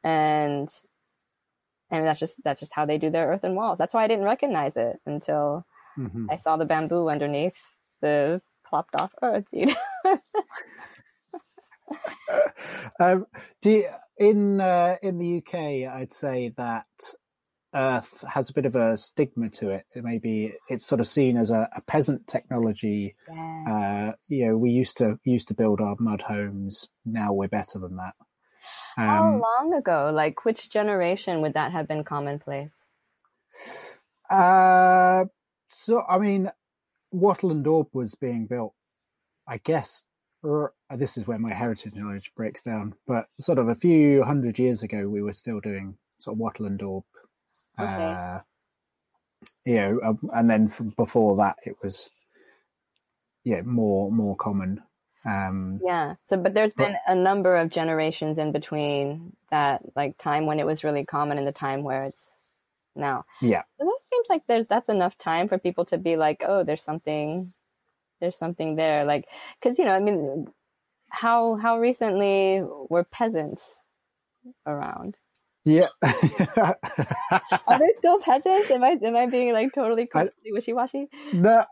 [0.03, 0.69] and
[1.91, 4.25] and that's just that's just how they do their earthen walls that's why i didn't
[4.25, 5.65] recognize it until
[5.97, 6.27] mm-hmm.
[6.29, 7.57] i saw the bamboo underneath
[8.01, 9.75] the plopped off earth you know?
[12.99, 13.25] um,
[13.61, 16.87] do you, in uh, in the uk i'd say that
[17.73, 19.85] Earth has a bit of a stigma to it.
[19.93, 23.15] it maybe it's sort of seen as a, a peasant technology.
[23.27, 23.63] Yeah.
[23.69, 26.89] Uh, you know, we used to used to build our mud homes.
[27.05, 28.15] Now we're better than that.
[28.97, 30.11] Um, How long ago?
[30.13, 32.73] Like, which generation would that have been commonplace?
[34.29, 35.25] Uh,
[35.67, 36.51] so I mean,
[37.11, 38.73] Wattle and Daub was being built,
[39.47, 40.03] I guess.
[40.89, 42.95] This is where my heritage knowledge breaks down.
[43.05, 46.65] But sort of a few hundred years ago, we were still doing sort of Wattle
[46.65, 47.03] and Daub.
[47.79, 48.11] Okay.
[48.11, 48.39] Uh,
[49.65, 52.09] you know, um, and then from before that, it was
[53.43, 54.81] yeah more more common.
[55.25, 56.15] Um, Yeah.
[56.25, 60.59] So, but there's But- been a number of generations in between that, like time when
[60.59, 62.37] it was really common and the time where it's
[62.95, 63.25] now.
[63.41, 66.63] yeah, So that seems like there's that's enough time for people to be like, oh,
[66.63, 67.53] there's something,
[68.19, 69.27] there's something there, like,
[69.59, 70.47] because you know, I mean,
[71.09, 73.83] how how recently were peasants
[74.65, 75.15] around?
[75.65, 75.87] Yeah.
[77.67, 78.71] Are there still peasants?
[78.71, 80.09] Am I am I being like totally
[80.51, 81.07] wishy washy?
[81.33, 81.63] No,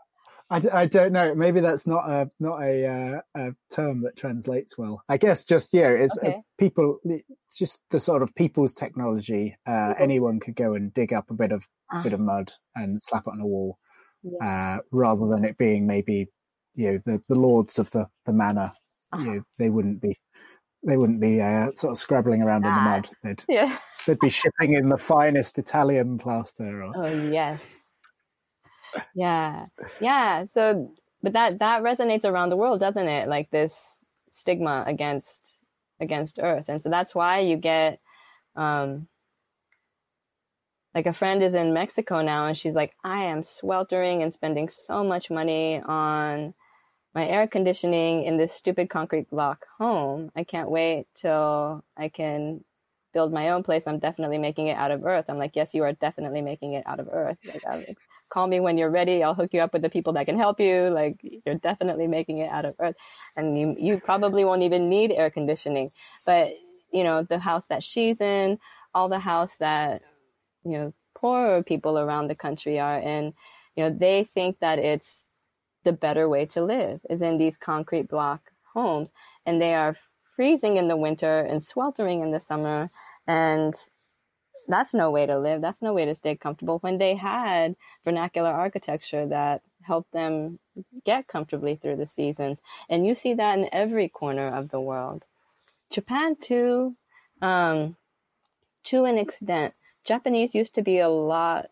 [0.50, 1.32] I, I don't know.
[1.34, 5.02] Maybe that's not a not a, uh, a term that translates well.
[5.08, 6.40] I guess just yeah, it's uh, Okay.
[6.58, 6.98] people.
[7.04, 9.56] It's just the sort of people's technology.
[9.66, 12.02] Uh, anyone could go and dig up a bit of Ah.
[12.02, 13.78] bit of mud and slap it on a wall,
[14.22, 14.76] Yeah.
[14.76, 16.28] uh, rather than it being maybe
[16.74, 18.72] you know the, the lords of the the manor.
[19.10, 19.24] Uh-huh.
[19.24, 20.18] You know, they wouldn't be
[20.86, 22.84] they wouldn't be uh, sort of scrabbling around in the Ah.
[22.84, 23.08] mud.
[23.22, 23.78] They'd Yeah.
[24.06, 26.82] they'd be shipping in the finest Italian plaster.
[26.84, 27.74] Or, Oh yes.
[29.14, 29.66] Yeah.
[30.00, 30.44] Yeah.
[30.54, 33.28] So but that that resonates around the world, doesn't it?
[33.28, 33.74] Like this
[34.32, 35.52] stigma against
[36.00, 36.66] against earth.
[36.68, 38.00] And so that's why you get
[38.56, 39.08] um
[40.94, 44.68] like a friend is in Mexico now and she's like, I am sweltering and spending
[44.68, 46.54] so much money on
[47.18, 50.30] my air conditioning in this stupid concrete block home.
[50.36, 52.62] I can't wait till I can
[53.12, 53.88] build my own place.
[53.88, 55.24] I'm definitely making it out of earth.
[55.28, 57.38] I'm like, yes, you are definitely making it out of earth.
[57.44, 57.96] Like,
[58.28, 59.24] call me when you're ready.
[59.24, 60.90] I'll hook you up with the people that can help you.
[60.90, 62.94] Like, you're definitely making it out of earth.
[63.34, 65.90] And you, you probably won't even need air conditioning.
[66.24, 66.50] But,
[66.92, 68.60] you know, the house that she's in,
[68.94, 70.02] all the house that,
[70.64, 73.34] you know, poorer people around the country are in,
[73.74, 75.24] you know, they think that it's
[75.88, 79.10] the better way to live is in these concrete block homes.
[79.46, 79.96] And they are
[80.36, 82.90] freezing in the winter and sweltering in the summer.
[83.26, 83.74] And
[84.68, 85.62] that's no way to live.
[85.62, 87.74] That's no way to stay comfortable when they had
[88.04, 90.58] vernacular architecture that helped them
[91.06, 92.58] get comfortably through the seasons.
[92.90, 95.24] And you see that in every corner of the world.
[95.88, 96.96] Japan, too,
[97.40, 97.96] um,
[98.84, 99.72] to an extent,
[100.04, 101.70] Japanese used to be a lot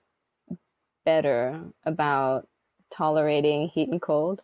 [1.05, 2.49] better about
[2.97, 4.40] tolerating heat and cold.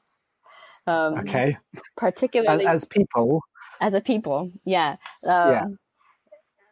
[0.87, 3.43] Um, okay, as, Particularly as people,
[3.81, 4.97] as a people yeah.
[5.25, 5.65] Um, Yeah.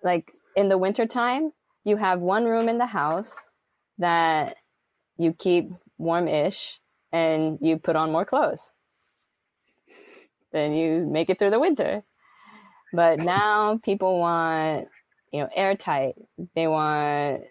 [0.03, 1.53] like in the wintertime
[1.85, 3.37] you have one room in the house
[3.99, 4.57] that
[5.19, 6.81] you keep warm-ish
[7.13, 8.63] and you put on more clothes.
[10.53, 12.03] Then you make it through the winter.
[12.93, 14.89] But now people want
[15.33, 16.15] you know airtight.
[16.55, 17.43] They want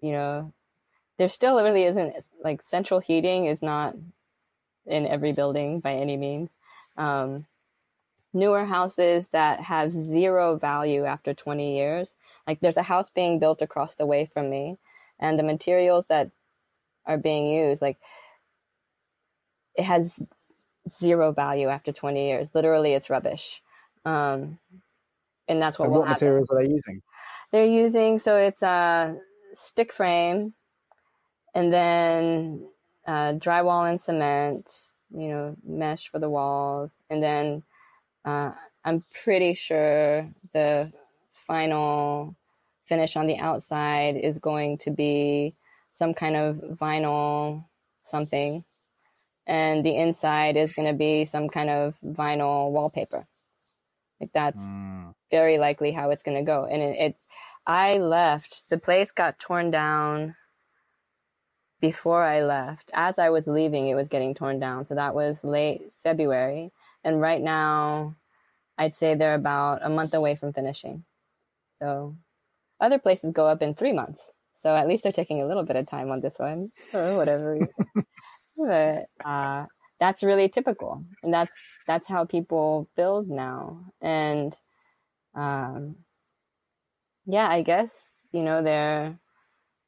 [0.00, 0.52] you know
[1.18, 3.96] there still really isn't like central heating is not
[4.86, 6.50] in every building by any means
[6.96, 7.46] um,
[8.32, 12.14] newer houses that have zero value after 20 years.
[12.46, 14.78] Like there's a house being built across the way from me,
[15.18, 16.30] and the materials that
[17.06, 17.98] are being used, like
[19.74, 20.22] it has
[21.00, 22.48] zero value after 20 years.
[22.54, 23.62] Literally, it's rubbish.
[24.04, 24.58] Um,
[25.48, 26.12] and that's what and what happen.
[26.12, 27.02] materials are they using?
[27.52, 29.16] They're using so it's a
[29.54, 30.54] stick frame,
[31.56, 32.68] and then
[33.06, 34.70] uh, drywall and cement.
[35.10, 37.62] You know, mesh for the walls, and then
[38.24, 38.50] uh,
[38.84, 40.92] I'm pretty sure the
[41.32, 42.34] final
[42.86, 45.54] finish on the outside is going to be
[45.92, 47.64] some kind of vinyl
[48.04, 48.64] something,
[49.46, 53.26] and the inside is going to be some kind of vinyl wallpaper.
[54.20, 54.60] Like that's
[55.30, 56.64] very likely how it's going to go.
[56.64, 57.16] And it, it,
[57.64, 58.64] I left.
[58.70, 60.34] The place got torn down
[61.86, 62.90] before I left.
[62.92, 64.86] As I was leaving, it was getting torn down.
[64.86, 66.72] So that was late February.
[67.04, 68.16] And right now,
[68.76, 71.04] I'd say they're about a month away from finishing.
[71.78, 72.16] So
[72.80, 74.32] other places go up in three months.
[74.60, 77.56] So at least they're taking a little bit of time on this one or whatever.
[78.56, 79.66] but uh,
[80.00, 83.78] that's really typical, and that's that's how people build now.
[84.00, 84.58] And
[85.36, 85.96] um,
[87.26, 87.90] yeah, I guess
[88.32, 89.20] you know they're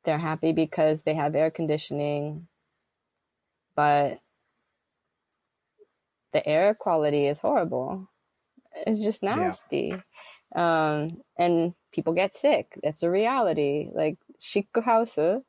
[0.04, 2.48] they're happy because they have air conditioning,
[3.74, 4.20] but
[6.32, 8.08] the air quality is horrible.
[8.86, 9.94] It's just nasty.
[10.54, 12.78] Um, and people get sick.
[12.82, 13.90] That's a reality.
[13.92, 15.42] Like shikuhouse,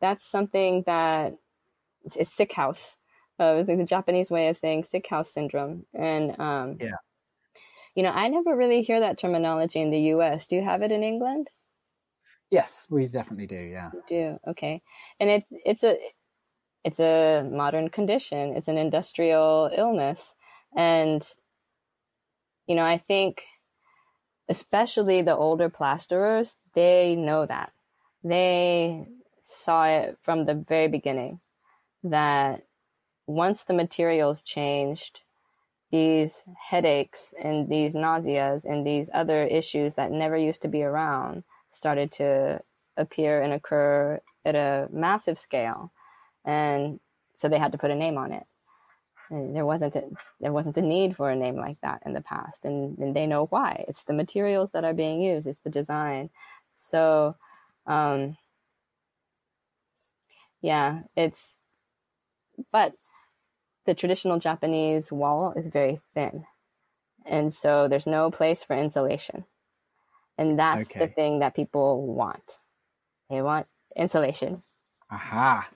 [0.00, 1.36] that's something that
[2.16, 2.96] it's sick house.
[3.40, 5.86] Uh, it's like the Japanese way of saying sick house syndrome.
[5.94, 6.96] And um, Yeah.
[7.94, 10.46] you know, I never really hear that terminology in the U.S.
[10.46, 11.48] Do you have it in England?
[12.50, 13.56] Yes, we definitely do.
[13.56, 13.90] Yeah.
[13.92, 14.82] we do okay
[15.20, 15.98] and it's it's a
[16.84, 20.34] it's a modern condition it's an industrial illness
[20.76, 21.26] and
[22.66, 23.42] you know i think
[24.48, 27.72] especially the older plasterers they know that
[28.24, 29.06] they
[29.44, 31.40] saw it from the very beginning
[32.04, 32.62] that
[33.26, 35.20] once the materials changed
[35.90, 41.42] these headaches and these nauseas and these other issues that never used to be around
[41.72, 42.60] started to
[42.96, 45.92] appear and occur at a massive scale.
[46.44, 47.00] And
[47.36, 48.44] so they had to put a name on it.
[49.30, 50.04] And there wasn't a,
[50.40, 52.64] there wasn't a need for a name like that in the past.
[52.64, 53.84] And, and they know why.
[53.88, 55.46] It's the materials that are being used.
[55.46, 56.30] It's the design.
[56.90, 57.36] So
[57.88, 58.36] um
[60.60, 61.54] yeah it's
[62.70, 62.92] but
[63.86, 66.44] the traditional japanese wall is very thin.
[67.24, 69.44] And so there's no place for insulation
[70.38, 72.58] and that's the thing that people want.
[73.28, 73.66] They want
[73.96, 74.62] insulation.
[75.10, 75.68] Aha.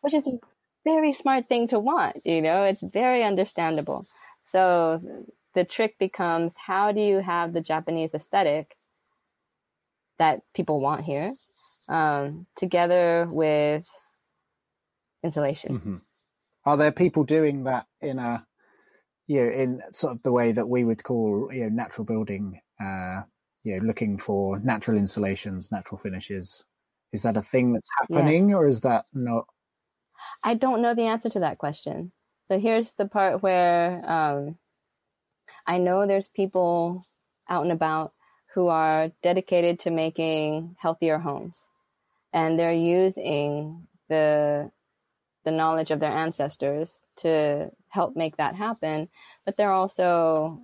[0.00, 0.38] which is a
[0.84, 2.64] very smart thing to want you know?
[2.64, 4.06] It's very understandable.
[4.44, 5.00] So
[5.54, 8.76] the trick becomes how do you have the japanese aesthetic
[10.18, 11.34] that people want here
[11.88, 13.86] um, together with
[15.22, 15.78] insulation?
[15.78, 16.00] Mhm.
[16.64, 18.46] Are there people doing that in a,
[19.26, 22.60] you know, in sort of the way that we would call, you know, natural building,
[22.80, 23.22] uh,
[23.68, 26.64] you know, looking for natural insulations, natural finishes?
[27.12, 29.46] Is that a thing that's happening or is that not?
[30.42, 32.12] I don't know the answer to that question.
[32.48, 34.56] So here's the part where um,
[35.66, 37.04] I know there's people
[37.48, 38.12] out and about
[38.54, 41.66] who are dedicated to making healthier homes,
[42.32, 44.70] and they're using the
[45.44, 49.08] the knowledge of their ancestors to help make that happen.
[49.44, 50.60] But they're also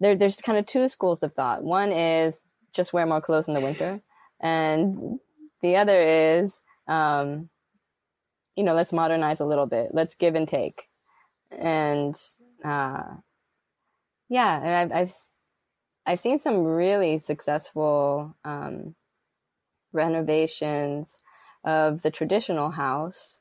[0.00, 0.16] there.
[0.16, 1.62] There's kind of two schools of thought.
[1.62, 2.38] One is
[2.72, 4.00] just wear more clothes in the winter,
[4.40, 5.18] and
[5.62, 6.52] the other is
[6.88, 7.48] um,
[8.56, 9.90] you know, let's modernize a little bit.
[9.92, 10.88] Let's give and take.
[11.50, 12.16] And
[12.64, 13.02] uh,
[14.28, 15.14] yeah, and I've, I've
[16.06, 18.94] I've seen some really successful um,
[19.92, 21.10] renovations
[21.64, 23.40] of the traditional house,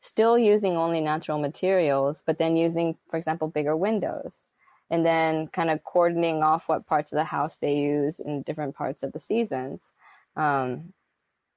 [0.00, 4.45] still using only natural materials, but then using, for example, bigger windows,
[4.90, 8.74] and then kind of cordoning off what parts of the house they use in different
[8.74, 9.92] parts of the seasons.
[10.36, 10.92] Um,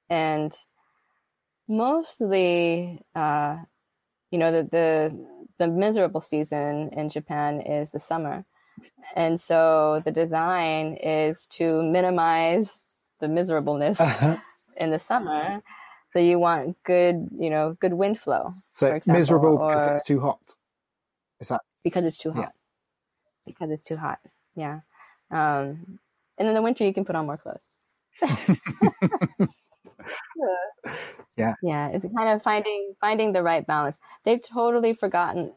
[0.08, 0.56] and
[1.68, 3.56] mostly uh,
[4.30, 5.26] you know the, the
[5.58, 8.44] the miserable season in japan is the summer
[9.14, 12.72] and so the design is to minimize
[13.20, 14.00] the miserableness
[14.78, 15.62] in the summer
[16.12, 20.20] so you want good you know good wind flow So example, miserable because it's too
[20.20, 20.56] hot.
[21.40, 21.60] Is that?
[21.84, 22.48] because it's too Yeah.
[23.50, 24.18] Because it's too hot.
[24.54, 24.80] Yeah.
[25.30, 25.98] Um
[26.38, 27.60] and in the winter you can put on more clothes.
[31.36, 31.54] Yeah.
[31.62, 33.96] yeah it's kind of finding finding the right balance.
[34.24, 35.52] They've totally forgotten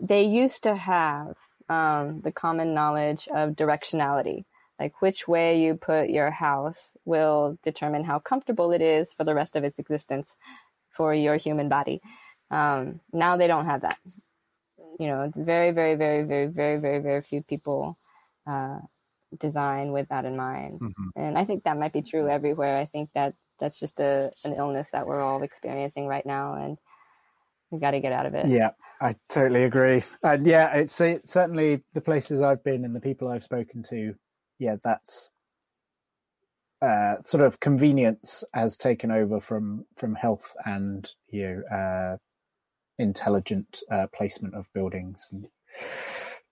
[0.00, 1.36] they used to have
[1.68, 4.44] um, the common knowledge of directionality.
[4.78, 9.34] Like which way you put your house will determine how comfortable it is for the
[9.34, 10.36] rest of its existence
[10.90, 12.00] for your human body.
[12.50, 13.98] Um, now they don't have that
[14.98, 17.98] you know very very very very very very very few people
[18.46, 18.78] uh,
[19.38, 21.10] design with that in mind Mhm.
[21.16, 24.54] and i think that might be true everywhere i think that that's just a an
[24.54, 26.78] illness that we're all experiencing right now and
[27.70, 28.70] we got to get out of it Yeah,
[29.00, 30.02] I totally agree.
[30.22, 34.14] And yeah, it's, it's certainly the places I've been and the people I've spoken to.
[34.58, 35.28] Yeah, that's
[36.80, 42.16] uh, sort of convenience has taken over from from health and you know uh,
[42.98, 45.28] intelligent uh, placement of buildings.
[45.30, 45.48] And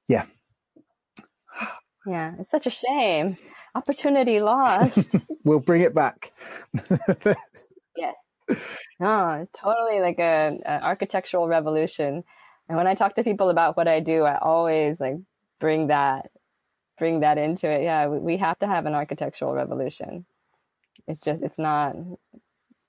[0.09, 0.27] yeah,
[2.07, 3.37] yeah it's such a shame.
[3.75, 5.15] Opportunity lost.
[5.45, 6.33] We'll bring it back.
[7.97, 8.15] yes
[8.99, 12.25] no it's totally like a, a architectural revolution.
[12.69, 15.19] And when i talk to people about what i do i always like
[15.61, 16.31] bring that
[16.99, 17.83] bring that into it.
[17.85, 20.27] Yeah we, we have to have an architectural revolution.
[21.07, 21.95] It's just it's not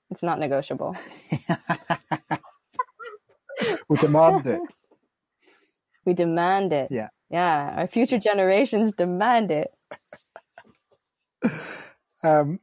[0.10, 0.95] it's not negotiable
[3.89, 4.62] we'll demand it.
[6.05, 7.10] we demand it Yeah.
[7.30, 9.72] yeah our future generations demand it
[12.24, 12.60] Um,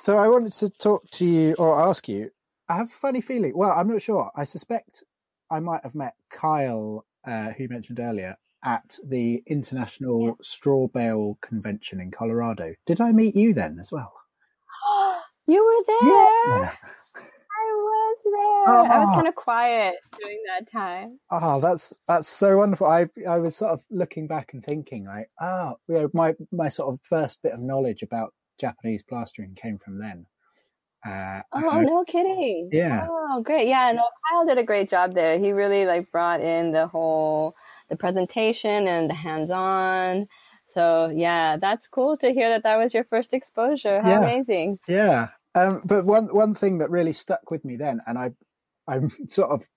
[0.00, 2.30] so I wanted to talk to you or ask you.
[2.68, 3.52] I have a funny feeling.
[3.56, 4.30] Well, I'm not sure.
[4.36, 5.04] I suspect
[5.50, 11.38] I might have met Kyle, uh, who you mentioned earlier, at the International Straw Bale
[11.40, 12.74] Convention in Colorado.
[12.86, 14.12] Did I meet you then as well?
[15.46, 16.72] you were there Yeah.
[18.36, 22.86] I was i was kind of quiet during that time Oh, that's that's so wonderful.
[22.86, 26.70] I I was sort of looking back and thinking like, oh, you know, my my
[26.70, 30.24] sort of first bit of knowledge about Japanese plastering came from then.
[31.06, 32.70] Uh, Oh no kidding!
[32.72, 33.06] Yeah.
[33.10, 33.68] Oh great.
[33.68, 33.92] Yeah.
[33.92, 35.38] No, Kyle did a great job there.
[35.38, 37.54] He really like brought in the whole
[37.90, 40.28] the presentation and the hands-on.
[40.72, 44.00] So yeah, that's cool to hear that that was your first exposure.
[44.00, 44.18] How Yeah.
[44.20, 44.78] amazing!
[44.88, 45.28] Yeah.
[45.58, 48.30] Um, but one one thing that really stuck with me then, and I
[48.86, 49.68] I'm sort of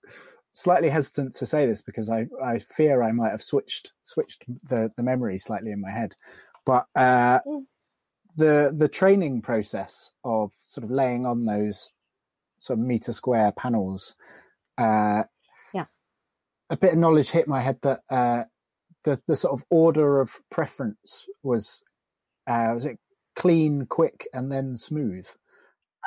[0.52, 4.92] slightly hesitant to say this because I, I fear I might have switched switched the,
[4.96, 6.14] the memory slightly in my head.
[6.64, 7.66] But uh, Mm.
[8.36, 11.90] the the training process of sort of laying on those
[12.58, 14.14] sort of meter square panels,
[14.78, 15.24] uh,
[15.74, 15.86] Yeah.
[16.70, 18.44] a bit of knowledge hit my head that uh,
[19.04, 21.82] the the sort of order of preference was
[22.46, 22.98] uh, was it
[23.36, 25.26] clean, quick, and then smooth.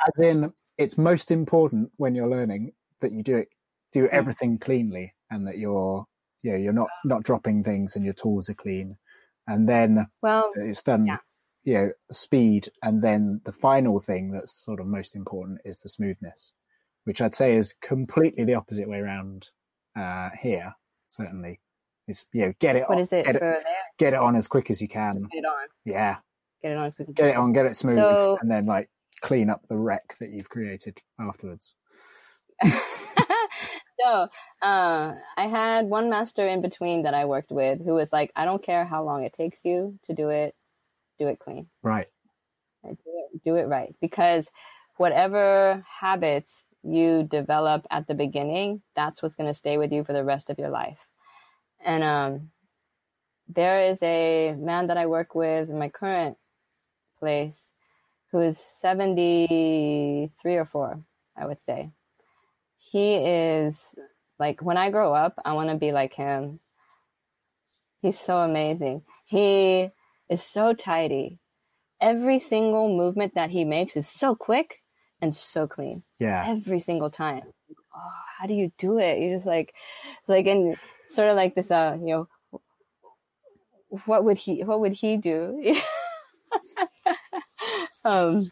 [0.06, 3.48] As in, it's most important when you're learning that you do it,
[3.92, 6.04] do everything cleanly, and that you're,
[6.42, 8.96] yeah, you're not not dropping things, and your tools are clean,
[9.46, 11.06] and then Well, it's done.
[11.06, 11.18] yeah.
[11.64, 15.88] You know, speed, and then the final thing that's sort of most important is the
[15.88, 16.52] smoothness,
[17.04, 19.50] which I'd say is completely the opposite way around
[19.96, 20.74] uh, here.
[21.08, 21.58] Certainly,
[22.06, 22.88] it's you know, get it.
[22.88, 23.62] what on, is it get there?
[23.98, 25.22] get it on as quick as you can.
[25.32, 25.68] Get it on.
[25.84, 26.16] Yeah,
[26.62, 28.66] Get it on as quick as get it on, get it smooth, So- and then
[28.66, 28.88] like
[29.20, 31.74] clean up the wreck that you've created afterwards.
[32.64, 34.28] so
[34.62, 38.44] uh, I had one master in between that I worked with who was like, I
[38.44, 40.54] don't care how long it takes you to do it,
[41.18, 41.68] do it clean.
[41.82, 42.06] Right.
[42.84, 43.94] Do it, do it right.
[44.00, 44.48] Because
[44.96, 46.52] whatever habits
[46.82, 50.50] you develop at the beginning, that's what's going to stay with you for the rest
[50.50, 51.08] of your life.
[51.84, 52.50] And um,
[53.48, 56.36] there is a man that I work with in my current
[57.18, 57.65] place
[58.32, 61.00] who is 73 or 4,
[61.36, 61.90] I would say.
[62.76, 63.80] He is
[64.38, 66.60] like, when I grow up, I want to be like him.
[68.02, 69.02] He's so amazing.
[69.24, 69.90] He
[70.28, 71.38] is so tidy.
[72.00, 74.82] Every single movement that he makes is so quick
[75.22, 76.44] and so clean Yeah.
[76.46, 77.42] every single time.
[77.94, 79.18] Oh, how do you do it?
[79.20, 79.74] You're just like,
[80.28, 80.76] like, and
[81.08, 82.28] sort of like this, uh, you know,
[84.04, 85.74] what would he, what would he do?
[88.06, 88.50] um,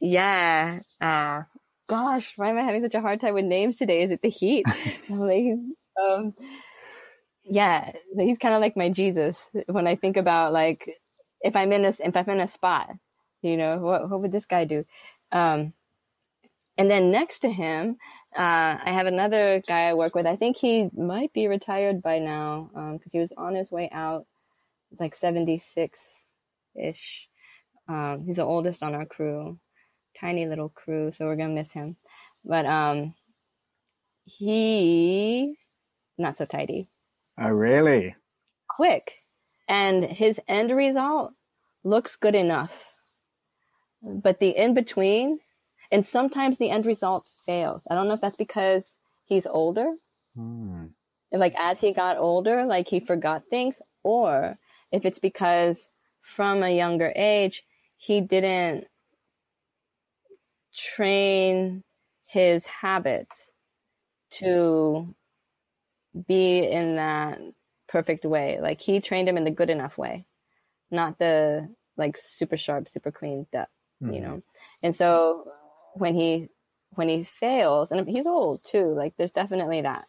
[0.00, 0.80] yeah.
[1.00, 1.42] Uh,
[1.86, 4.02] gosh, why am I having such a hard time with names today?
[4.02, 4.66] Is it the heat?
[5.08, 5.44] Like,
[6.02, 6.34] um,
[7.44, 9.48] yeah, he's kind of like my Jesus.
[9.66, 10.98] When I think about like,
[11.42, 12.90] if I'm in a, if I'm in a spot,
[13.42, 14.86] you know, what, what would this guy do?
[15.32, 15.74] Um,
[16.78, 17.96] and then next to him,
[18.34, 20.26] uh, I have another guy I work with.
[20.26, 24.26] I think he might be retired by now because he was on his way out.
[24.90, 26.00] It's like 76
[26.74, 27.28] ish.
[27.88, 29.58] Um, he's the oldest on our crew,
[30.18, 31.96] tiny little crew, so we're gonna miss him.
[32.44, 33.14] But um,
[34.24, 35.56] he
[36.18, 36.88] not so tidy,
[37.36, 38.14] Oh, really?
[38.68, 39.24] quick,
[39.68, 41.32] and his end result
[41.84, 42.92] looks good enough.
[44.02, 45.40] But the in between,
[45.90, 47.82] and sometimes the end result fails.
[47.90, 48.84] I don't know if that's because
[49.24, 49.94] he's older,
[50.34, 50.86] Hmm.
[51.30, 54.58] if, like as he got older, like he forgot things, or
[54.90, 55.88] if it's because
[56.20, 57.64] from a younger age
[58.02, 58.88] he didn't
[60.74, 61.84] train
[62.26, 63.52] his habits
[64.30, 65.14] to
[66.26, 67.40] be in that
[67.88, 68.60] perfect way.
[68.60, 70.26] Like he trained him in the good enough way,
[70.90, 73.72] not the like super sharp, super clean depth,
[74.06, 74.22] you Mhm.
[74.22, 74.42] know.
[74.82, 75.52] And so
[75.94, 76.48] when he
[76.92, 80.06] when he fails, and he's old too, like there's definitely that.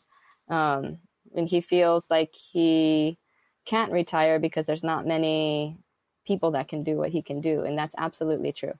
[0.49, 0.99] Um,
[1.35, 3.19] and he feels like he
[3.65, 5.79] can't retire because there's not many
[6.25, 8.73] people that can do what he can do, and that's absolutely true.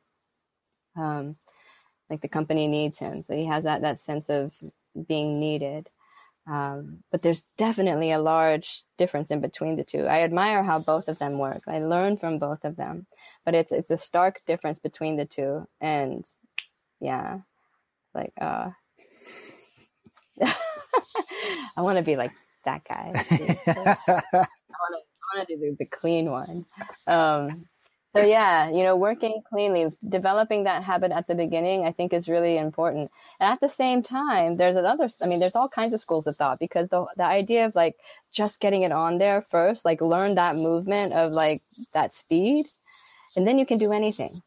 [0.96, 1.36] Um,
[2.10, 4.54] like the company needs him, so he has that that sense of
[5.08, 5.90] being needed.
[6.46, 10.06] Um, but there's definitely a large difference in between the two.
[10.06, 11.64] I admire how both of them work.
[11.68, 13.08] I learn from both of them,
[13.46, 15.68] but it's it's a stark difference between the two.
[15.80, 16.26] And
[17.00, 17.40] yeah,
[18.14, 18.72] like uh,
[20.42, 22.32] I want to be like
[22.66, 23.12] that guy.
[23.68, 23.98] I
[24.36, 25.13] want to
[25.48, 26.66] do the clean one.
[27.08, 27.66] Um,
[28.16, 32.30] so yeah, you know, working cleanly, developing that habit at the beginning, I think is
[32.30, 33.10] really important.
[33.40, 35.10] And at the same time, there's another.
[35.22, 37.96] I mean, there's all kinds of schools of thought because the the idea of like
[38.32, 41.64] just getting it on there first, like learn that movement of like
[41.94, 42.68] that speed,
[43.36, 44.42] and then you can do anything.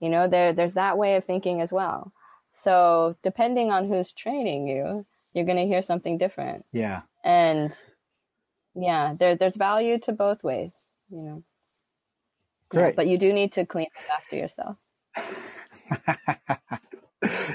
[0.00, 2.12] You know, there there's that way of thinking as well.
[2.52, 5.04] So depending on who's training you,
[5.34, 7.02] you're going to hear something different Yeah.
[7.22, 7.70] and
[8.76, 10.72] yeah there there's value to both ways
[11.10, 11.42] you know
[12.72, 12.96] Yeah, Great.
[12.96, 14.76] but you do need to clean up after yourself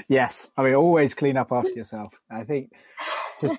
[0.08, 0.50] yes.
[0.56, 2.20] I mean, always clean up after yourself.
[2.30, 2.72] I think
[3.40, 3.56] just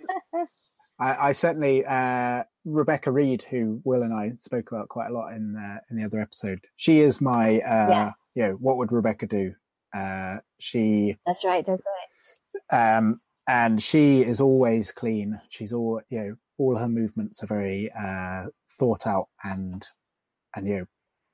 [1.00, 5.34] I, I certainly uh, Rebecca Reed, who Will and I spoke about quite a lot
[5.34, 6.60] in uh, in the other episode.
[6.76, 8.12] She is my uh, Yeah.
[8.36, 9.54] you know what would Rebecca do?
[9.96, 11.66] Uh, she That's right.
[11.66, 11.84] That's
[12.72, 12.98] right.
[12.98, 15.42] um, and she is always clean.
[15.50, 16.36] She's all you know.
[16.60, 18.46] All her movements are very uh,
[18.78, 19.84] thought out and
[20.56, 20.86] and you know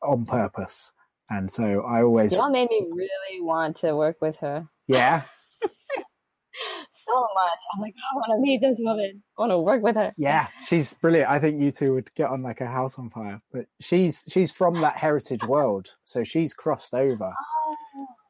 [0.01, 0.91] on purpose.
[1.30, 5.24] And so I always Y'all made me really want to work with her yeah
[5.62, 7.60] so much.
[7.76, 9.22] I'm like, I want to meet this woman.
[9.38, 10.12] I want to work with her.
[10.18, 11.30] yeah she's brilliant.
[11.30, 13.41] I think you two would get on like a house on fire.
[13.51, 17.34] But she's she's from that heritage world, so she's crossed over.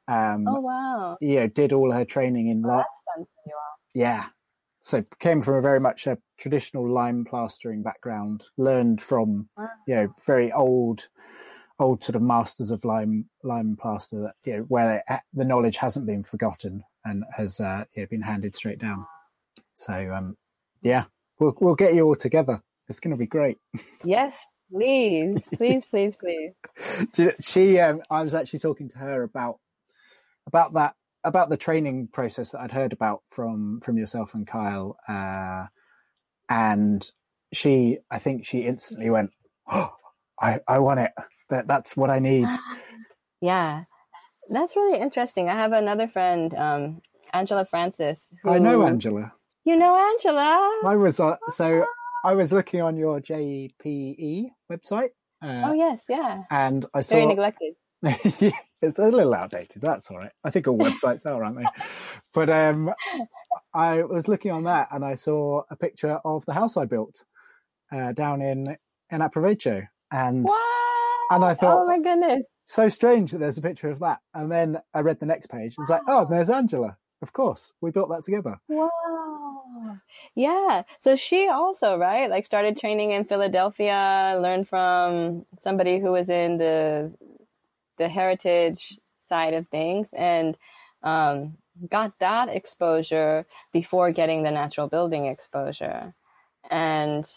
[0.08, 1.18] Um, Oh wow.
[1.22, 2.84] you know, did all her training in li-
[3.94, 4.22] that's fun for you all.
[4.22, 4.26] yeah.
[4.82, 8.46] So came from a very much a traditional lime plastering background.
[8.58, 9.50] Learned from
[9.86, 11.10] you know very old,
[11.80, 15.78] old sort of masters of lime lime plaster that you know where they, the knowledge
[15.78, 19.06] hasn't been forgotten and has uh, yeah, been handed straight down.
[19.74, 20.38] So um,
[20.82, 21.06] yeah,
[21.40, 22.62] we'll we'll get you all together.
[22.88, 23.58] It's going to be great.
[24.06, 26.54] Yes, please, please, please, please.
[27.42, 29.60] She um, i was actually talking to her about
[30.48, 34.98] about that about the training process that i'd heard about from from yourself and kyle
[35.08, 35.66] uh
[36.50, 37.12] and
[37.54, 39.32] she i think she instantly went
[39.72, 39.94] oh,
[40.40, 41.12] i i want it
[41.50, 42.48] that that's what i need
[43.42, 43.84] Yeah,
[44.50, 45.48] that's really interesting.
[45.48, 47.02] I have another friend, um,
[47.32, 48.28] Angela Francis.
[48.46, 49.32] i know angela
[49.64, 50.82] You know Angela.
[50.86, 51.86] i was uh, so
[52.26, 55.12] i was looking on your jpe website
[55.42, 56.44] uh, oh yes, yeah.
[56.52, 57.74] and i saw Very neglected.
[58.82, 59.82] it's a little outdated.
[59.82, 60.32] That's all right.
[60.44, 61.66] I think all websites are, aren't they?
[62.34, 62.94] But um,
[63.74, 67.26] I was looking on that and I saw a picture of the house I built
[67.92, 68.78] uh, down in
[69.12, 70.62] in Aprovecho, and What?
[71.32, 72.44] and I thought- oh my goodness.
[72.66, 74.20] so strange that there's a picture of that.
[74.36, 75.74] And then I read the next page.
[75.80, 76.98] It's like, oh, there's Angela.
[77.24, 78.60] Of course, we built that together.
[78.70, 78.90] Wow.
[80.36, 80.84] Yeah.
[81.00, 86.58] So she also, right, like started training in Philadelphia, learned from somebody who was in
[86.58, 87.12] the
[88.00, 88.98] the heritage
[89.28, 90.58] side of things and
[91.04, 91.56] um,
[91.88, 96.16] got that exposure before getting the natural building exposure.
[96.72, 97.30] And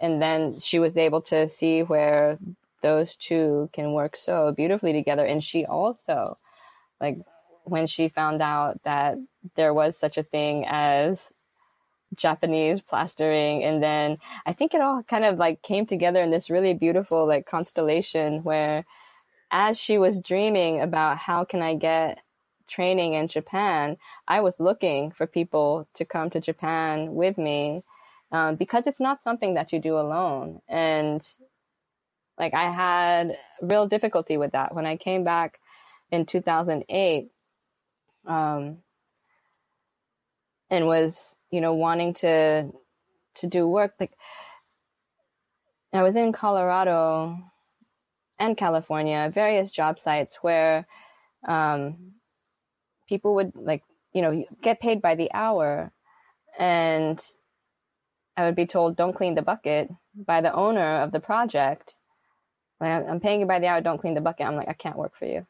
[0.00, 2.38] and then she was able to see where
[2.82, 5.24] those two can work so beautifully together.
[5.24, 6.38] And she also
[7.00, 7.18] like
[7.64, 9.18] when she found out that
[9.54, 11.30] there was such a thing as
[12.16, 13.62] Japanese plastering.
[13.62, 17.26] And then I think it all kind of like came together in this really beautiful
[17.26, 18.84] like constellation where
[19.52, 22.22] as she was dreaming about how can I get
[22.66, 27.82] training in Japan, I was looking for people to come to Japan with me
[28.32, 30.62] um, because it's not something that you do alone.
[30.68, 31.26] And
[32.38, 35.60] like I had real difficulty with that when I came back
[36.10, 37.30] in 2008
[38.26, 38.78] um,
[40.70, 42.70] and was you know wanting to
[43.34, 44.12] to do work like
[45.92, 47.38] I was in Colorado
[48.42, 50.86] and California, various job sites where
[51.46, 52.12] um,
[53.08, 55.92] people would like you know get paid by the hour,
[56.58, 57.24] and
[58.36, 61.94] I would be told, "Don't clean the bucket" by the owner of the project.
[62.80, 63.80] Like, "I'm- paying you by the hour.
[63.80, 64.46] Don't clean the bucket.
[64.46, 65.46] I'm like, I can't work for you.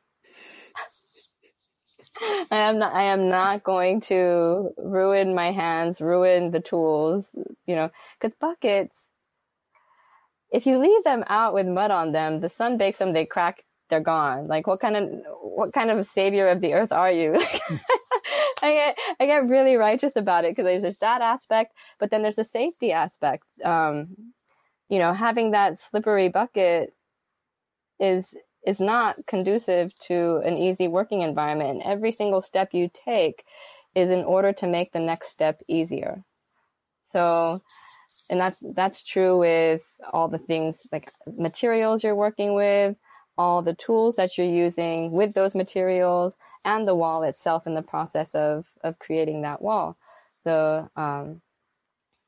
[2.52, 2.94] I am not.
[2.94, 7.34] I am not going to ruin my hands, ruin the tools.
[7.66, 7.90] You know,
[8.20, 9.01] because buckets.
[10.52, 13.12] If you leave them out with mud on them, the sun bakes them.
[13.12, 13.64] They crack.
[13.90, 14.48] They're gone.
[14.48, 15.10] Like what kind of
[15.42, 17.34] what kind of savior of the earth are you?
[18.62, 22.36] I get I get really righteous about it because there's that aspect, but then there's
[22.36, 23.44] the safety aspect.
[23.64, 24.16] Um,
[24.88, 26.94] you know, having that slippery bucket
[27.98, 28.34] is
[28.66, 31.70] is not conducive to an easy working environment.
[31.70, 33.44] And every single step you take
[33.94, 36.22] is in order to make the next step easier.
[37.02, 37.62] So,
[38.32, 39.82] and that's that's true with
[40.12, 42.96] all the things like materials you're working with,
[43.38, 47.82] all the tools that you're using with those materials, and the wall itself in the
[47.82, 49.98] process of of creating that wall.
[50.44, 51.42] So, um,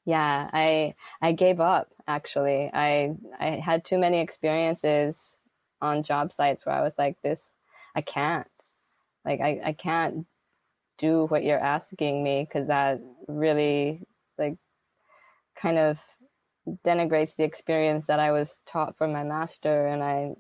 [0.05, 2.71] yeah, I I gave up actually.
[2.75, 5.39] I I had too many experiences
[5.83, 7.41] on job sites where I was like, this,
[7.95, 8.47] I can't,
[9.25, 10.27] like, I, I can't
[10.99, 14.07] do what you're asking me because that really,
[15.55, 16.01] kind of
[16.85, 19.87] denigrates the experience that I was taught from my master.
[19.87, 20.35] And I,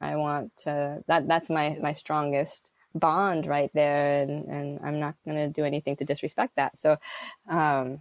[0.00, 4.16] I want to, that, that's my, my strongest bond right there.
[4.16, 6.78] And, and I'm not going to do anything to disrespect that.
[6.78, 6.96] So,
[7.48, 8.00] um,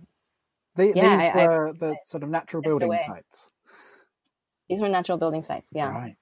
[0.76, 3.04] The, Yeah, these I- I- were the sort of natural building away.
[3.06, 3.52] sites.
[4.70, 5.70] these were natural building sites.
[5.72, 5.90] Yeah.
[5.92, 6.16] Right.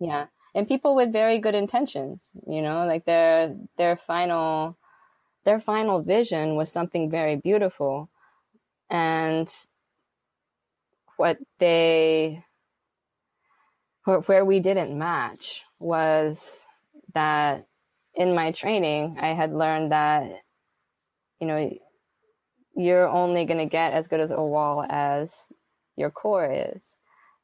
[0.00, 4.76] yeah and people with very good intentions you know like their their final
[5.44, 8.08] their final vision was something very beautiful
[8.90, 9.48] and
[11.16, 12.44] what they
[14.04, 16.64] where we didn't match was
[17.14, 17.66] that
[18.14, 20.42] in my training I had learned that
[21.40, 21.70] you know
[22.76, 25.32] you're only going to get as good as a wall as
[25.96, 26.82] your core is.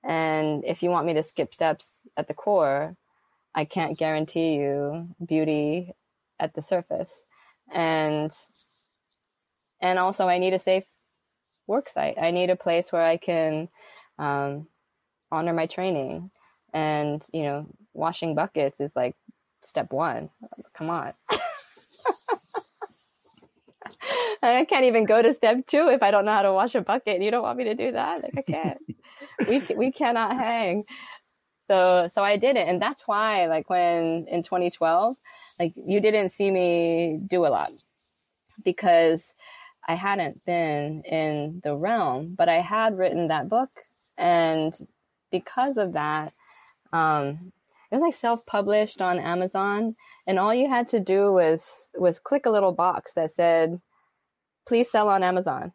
[0.03, 1.87] And if you want me to skip steps
[2.17, 2.97] at the core
[3.55, 5.93] I can't guarantee you beauty
[6.39, 7.11] at the surface.
[7.73, 8.31] And
[9.81, 10.85] and also I need a safe
[11.71, 12.19] work site.
[12.21, 13.69] I need a place where I can
[14.19, 14.67] um,
[15.33, 16.31] honor my training.
[16.75, 19.15] And, you know, washing buckets is like
[19.61, 20.29] step one.
[20.75, 21.13] Come on.
[24.43, 26.81] I can't even go to step two if I don't know how to wash a
[26.81, 27.23] bucket.
[27.23, 28.23] You don't want me to do that?
[28.23, 28.79] Like I can't.
[29.49, 30.85] we we cannot hang.
[31.69, 35.17] So so I did it, and that's why like when in 2012,
[35.59, 37.73] like you didn't see me do a lot
[38.65, 39.35] because
[39.91, 43.71] I hadn't been in the realm, but I had written that book.
[44.17, 44.73] And
[45.33, 46.33] because of that,
[46.93, 47.53] um,
[47.91, 49.97] it was like self-published on Amazon,
[50.29, 53.81] and all you had to do was was click a little box that said,
[54.65, 55.73] "Please sell on Amazon,"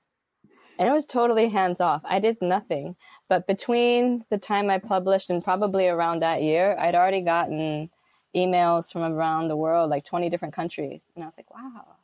[0.80, 2.02] and it was totally hands off.
[2.06, 2.96] I did nothing.
[3.28, 7.90] But between the time I published and probably around that year, I'd already gotten
[8.34, 11.98] emails from around the world, like 20 different countries, and I was like, "Wow,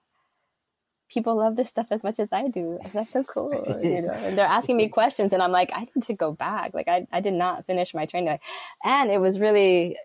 [1.11, 2.79] people love this stuff as much as I do.
[2.93, 3.51] That's so cool.
[3.83, 6.73] You know, and they're asking me questions and I'm like, I need to go back.
[6.73, 8.37] Like I, I did not finish my training.
[8.83, 9.97] And it was really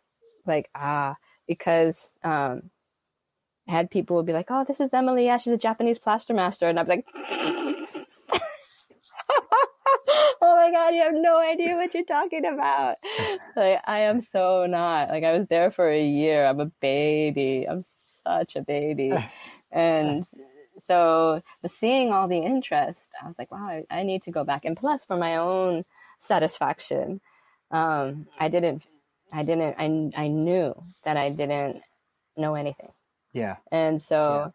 [0.47, 1.17] like, ah,
[1.47, 2.71] because, um,
[3.69, 5.27] I had people would be like, oh, this is Emily.
[5.27, 6.69] Yeah, she's a Japanese plaster master.
[6.69, 7.05] And I'm like,
[10.41, 12.97] oh my God, you have no idea what you're talking about.
[13.57, 15.09] Like, I am so not.
[15.09, 16.47] Like, I was there for a year.
[16.47, 17.67] I'm a baby.
[17.69, 17.85] I'm
[18.25, 19.13] such a baby.
[19.73, 20.25] And
[20.87, 24.65] so seeing all the interest, I was like, wow, I, I, need to go back.
[24.65, 25.85] And plus, for my own
[26.19, 27.21] satisfaction,
[27.71, 28.83] um, I didn't,
[29.33, 31.83] I didn't, I, I knew that I didn't
[32.37, 32.91] know anything.
[33.33, 33.57] Yeah.
[33.73, 34.53] And so,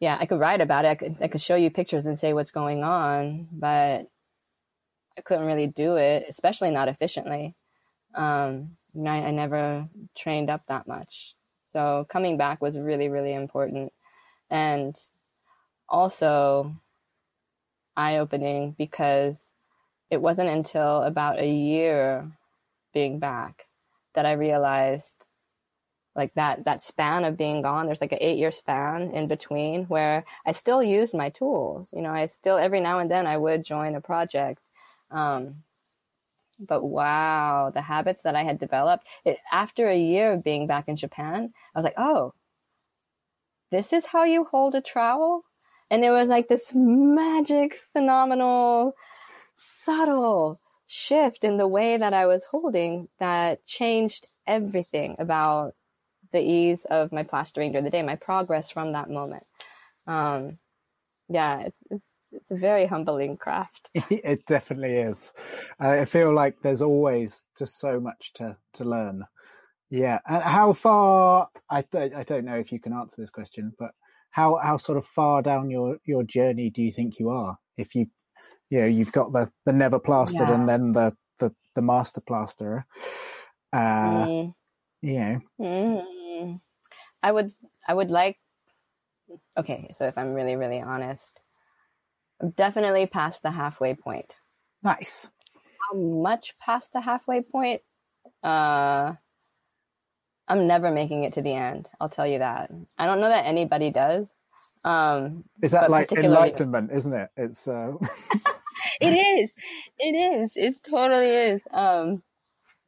[0.00, 0.88] yeah, yeah I could write about it.
[0.88, 4.06] I could, I could show you pictures and say what's going on, but
[5.16, 7.54] I couldn't really do it, especially not efficiently.
[8.14, 11.34] Um, I, I never trained up that much.
[11.72, 13.92] So coming back was really, really important.
[14.48, 14.96] And
[15.88, 16.74] also
[17.96, 19.36] eye opening because
[20.10, 22.30] it wasn't until about a year
[22.92, 23.66] being back
[24.14, 25.26] that I realized
[26.16, 27.86] like that that span of being gone.
[27.86, 31.88] There's like an 8 year span in between where I still used my tools.
[31.92, 34.70] You know I still every now and then I would join a project
[35.10, 35.62] um,
[36.60, 40.88] but wow the habits that I had developed it, after a year of being back
[40.88, 42.34] in Japan I was like oh
[43.70, 45.44] this is how you hold a trowel
[45.90, 48.94] and there was like this magic, phenomenal,
[49.56, 55.74] subtle shift in the way that I was holding that changed everything about
[56.32, 59.44] the ease of my plastering during the day, my progress from that moment.
[60.06, 60.58] Um,
[61.28, 63.88] yeah, it's, it's, it's a very humbling craft.
[63.94, 65.32] it definitely is.
[65.78, 69.24] I feel like there's always just so much to, to learn.
[69.90, 70.18] Yeah.
[70.26, 73.92] And how far, I don't, I don't know if you can answer this question, but
[74.34, 77.56] how how sort of far down your your journey do you think you are?
[77.76, 78.08] If you
[78.68, 80.54] you know you've got the the never plastered yeah.
[80.56, 82.84] and then the the the master plasterer.
[83.72, 84.54] Uh, mm.
[85.02, 86.60] You know, mm.
[87.22, 87.52] I would
[87.86, 88.38] I would like.
[89.56, 91.40] Okay, so if I'm really really honest,
[92.42, 94.34] I'm definitely past the halfway point.
[94.82, 95.30] Nice.
[95.78, 97.82] How much past the halfway point?
[98.42, 99.12] Uh,
[100.48, 101.88] I'm never making it to the end.
[102.00, 102.70] I'll tell you that.
[102.98, 104.26] I don't know that anybody does.
[104.84, 107.30] Um, is that like enlightenment, isn't it?
[107.36, 107.66] It's.
[107.66, 107.94] Uh...
[109.00, 109.50] it is.
[109.98, 110.52] It is.
[110.54, 111.62] It totally is.
[111.70, 112.22] Um,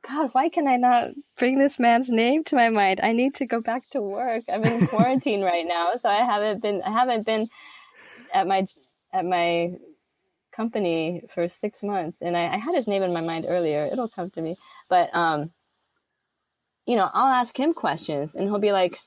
[0.06, 3.00] God, why can I not bring this man's name to my mind?
[3.02, 4.44] I need to go back to work.
[4.52, 6.82] I'm in quarantine right now, so I haven't been.
[6.82, 7.48] I haven't been
[8.32, 8.66] at my
[9.12, 9.72] at my
[10.52, 13.80] company for six months, and I, I had his name in my mind earlier.
[13.90, 14.56] It'll come to me,
[14.88, 15.50] but um,
[16.86, 18.98] you know, I'll ask him questions and he'll be like,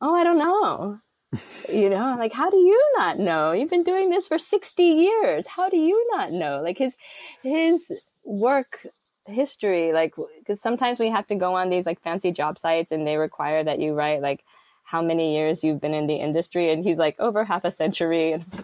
[0.00, 0.98] Oh, I don't know.
[1.72, 3.52] you know, like, how do you not know?
[3.52, 5.46] You've been doing this for 60 years.
[5.46, 6.60] How do you not know?
[6.60, 6.94] Like his,
[7.42, 7.80] his
[8.24, 8.84] work
[9.26, 10.14] history, like,
[10.46, 13.62] cause sometimes we have to go on these like fancy job sites and they require
[13.62, 14.44] that you write like
[14.84, 16.72] how many years you've been in the industry.
[16.72, 18.44] And he's like over half a century.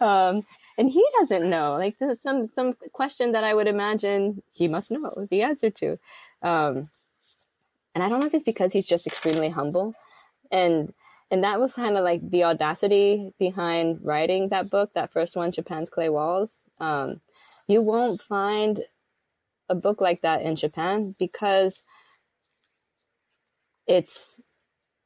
[0.00, 0.42] And, um,
[0.78, 5.26] and he doesn't know like some some question that i would imagine he must know
[5.30, 5.98] the answer to
[6.42, 6.90] um,
[7.94, 9.94] and I don't know if it's because he's just extremely humble
[10.52, 10.92] and
[11.30, 15.50] and that was kind of like the audacity behind writing that book, that first one,
[15.50, 16.50] Japan's Clay Walls.
[16.78, 17.22] Um,
[17.68, 18.82] you won't find
[19.70, 21.82] a book like that in Japan because
[23.86, 24.38] it's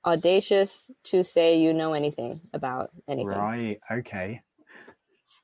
[0.05, 3.29] audacious to say you know anything about anything.
[3.29, 3.79] Right.
[3.91, 4.43] Okay.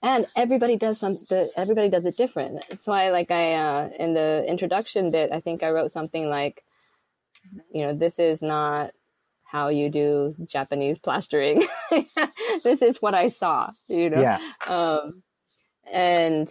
[0.03, 1.15] And everybody does some.
[1.29, 2.65] The, everybody does it different.
[2.69, 6.65] That's why, like I uh, in the introduction bit, I think I wrote something like,
[7.73, 8.93] you know, this is not
[9.45, 11.63] how you do Japanese plastering.
[12.65, 13.71] this is what I saw.
[13.87, 14.21] You know.
[14.21, 14.41] Yeah.
[14.67, 15.23] Um,
[15.91, 16.51] and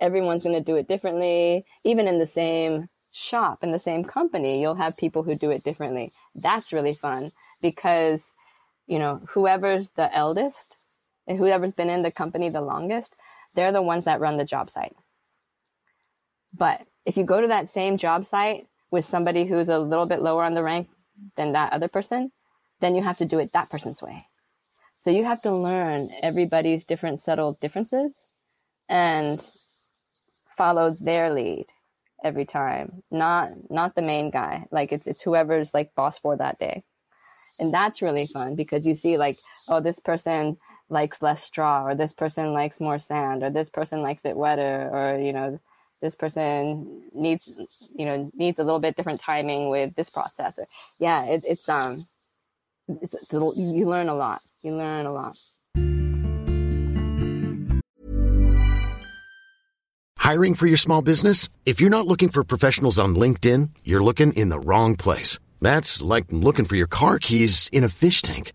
[0.00, 1.64] everyone's going to do it differently.
[1.84, 5.64] Even in the same shop, in the same company, you'll have people who do it
[5.64, 6.12] differently.
[6.34, 8.22] That's really fun because,
[8.86, 10.76] you know, whoever's the eldest,
[11.26, 13.14] whoever's been in the company the longest,
[13.54, 14.96] they're the ones that run the job site.
[16.52, 20.22] But if you go to that same job site with somebody who's a little bit
[20.22, 20.88] lower on the rank
[21.36, 22.30] than that other person,
[22.80, 24.26] then you have to do it that person's way.
[24.94, 28.12] So you have to learn everybody's different subtle differences
[28.88, 29.40] and
[30.46, 31.66] follow their lead
[32.22, 33.02] every time.
[33.10, 34.66] Not not the main guy.
[34.70, 36.84] Like it's it's whoever's like boss for that day.
[37.58, 39.38] And that's really fun because you see like,
[39.68, 40.56] oh, this person
[40.88, 44.90] likes less straw or this person likes more sand or this person likes it wetter
[44.92, 45.58] or you know
[46.02, 47.52] this person needs
[47.94, 50.66] you know needs a little bit different timing with this processor
[50.98, 52.06] yeah it, it's um
[52.88, 55.36] it's, it's you learn a lot you learn a lot
[60.24, 61.50] Hiring for your small business?
[61.66, 65.38] If you're not looking for professionals on LinkedIn, you're looking in the wrong place.
[65.60, 68.54] That's like looking for your car keys in a fish tank.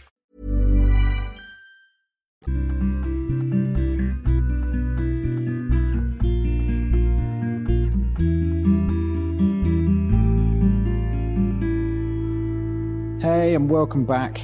[13.41, 14.39] Hey, and welcome back.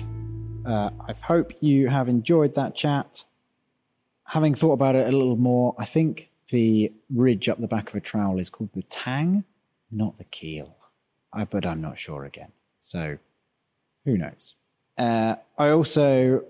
[0.65, 3.25] Uh, I hope you have enjoyed that chat.
[4.29, 7.95] Having thought about it a little more, I think the ridge up the back of
[7.95, 9.43] a trowel is called the tang,
[9.91, 10.75] not the keel.
[11.31, 12.53] I, but I'm not sure again.
[12.81, 13.19] So
[14.03, 14.55] who knows?
[14.97, 16.43] Uh, I also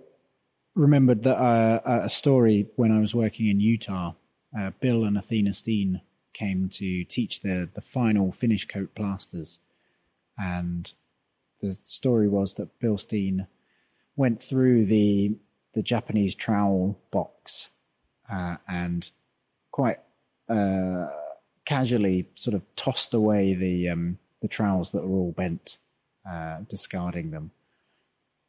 [0.74, 4.14] remembered that uh, a story when I was working in Utah.
[4.58, 6.00] Uh, Bill and Athena Steen
[6.32, 9.60] came to teach the the final finish coat plasters,
[10.38, 10.94] and
[11.62, 13.48] the story was that Bill Steen
[14.16, 15.36] went through the
[15.74, 17.70] the Japanese trowel box
[18.32, 19.12] uh, and
[19.72, 20.00] quite
[20.50, 21.08] uh,
[21.66, 25.78] casually sort of tossed away the um, the trowels that were all bent,
[26.30, 27.52] uh, discarding them.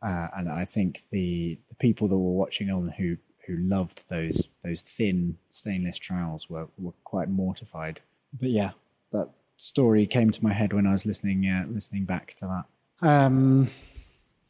[0.01, 3.17] Uh, and I think the, the people that were watching on who
[3.47, 8.01] who loved those those thin stainless trowels were were quite mortified.
[8.33, 8.73] But yeah,
[9.13, 12.65] that story came to my head when I was listening uh, listening back to that.
[13.01, 13.71] Um,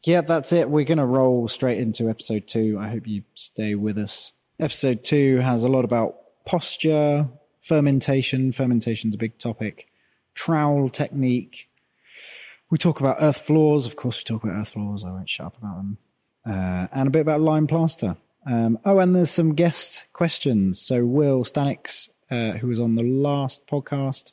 [0.05, 0.69] yeah, that's it.
[0.69, 2.77] We're going to roll straight into episode two.
[2.79, 4.33] I hope you stay with us.
[4.59, 6.15] Episode two has a lot about
[6.45, 7.27] posture,
[7.61, 8.51] fermentation.
[8.51, 9.87] Fermentation's a big topic.
[10.33, 11.69] Trowel technique.
[12.69, 13.85] We talk about earth floors.
[13.85, 15.03] Of course, we talk about earth floors.
[15.03, 15.97] I won't shut up about them.
[16.45, 18.17] Uh, and a bit about lime plaster.
[18.45, 20.79] Um, oh, and there's some guest questions.
[20.79, 24.31] So Will Stanix, uh, who was on the last podcast,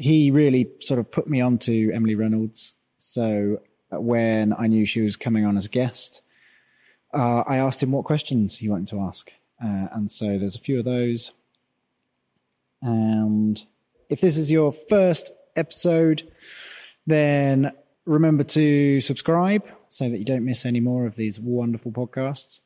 [0.00, 2.74] he really sort of put me on to Emily Reynolds.
[2.96, 3.60] So
[3.92, 6.22] uh, when I knew she was coming on as a guest,
[7.12, 9.30] uh, I asked him what questions he wanted to ask.
[9.62, 11.32] Uh, and so there's a few of those.
[12.80, 13.62] And
[14.08, 16.30] if this is your first episode,
[17.06, 17.72] then
[18.06, 22.60] remember to subscribe so that you don't miss any more of these wonderful podcasts.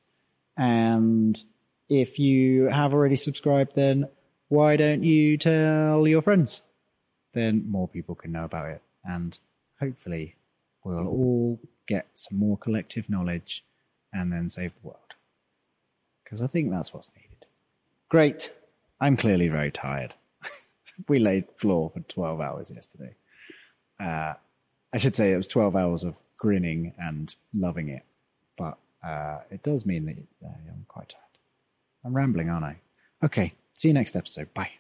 [0.57, 1.43] And
[1.89, 4.09] if you have already subscribed, then
[4.49, 6.63] why don't you tell your friends?
[7.35, 8.83] Then more people can know about it.
[9.05, 9.39] And
[9.81, 10.37] hopefully,
[10.83, 13.65] we'll all get some more collective knowledge
[14.13, 14.99] and then save the world.
[16.23, 17.47] Because I think that's what's needed.
[18.09, 18.53] Great.
[19.01, 20.15] I'm clearly very tired.
[21.09, 23.15] we laid floor for 12 hours yesterday.
[24.01, 24.35] Uh,
[24.93, 28.05] I should say it was 12 hours of grinning and loving it,
[28.57, 31.21] but uh, it does mean that uh, I'm quite tired.
[32.05, 32.77] I'm rambling, aren't I?
[33.23, 34.53] Okay, see you next episode.
[34.55, 34.71] Bye.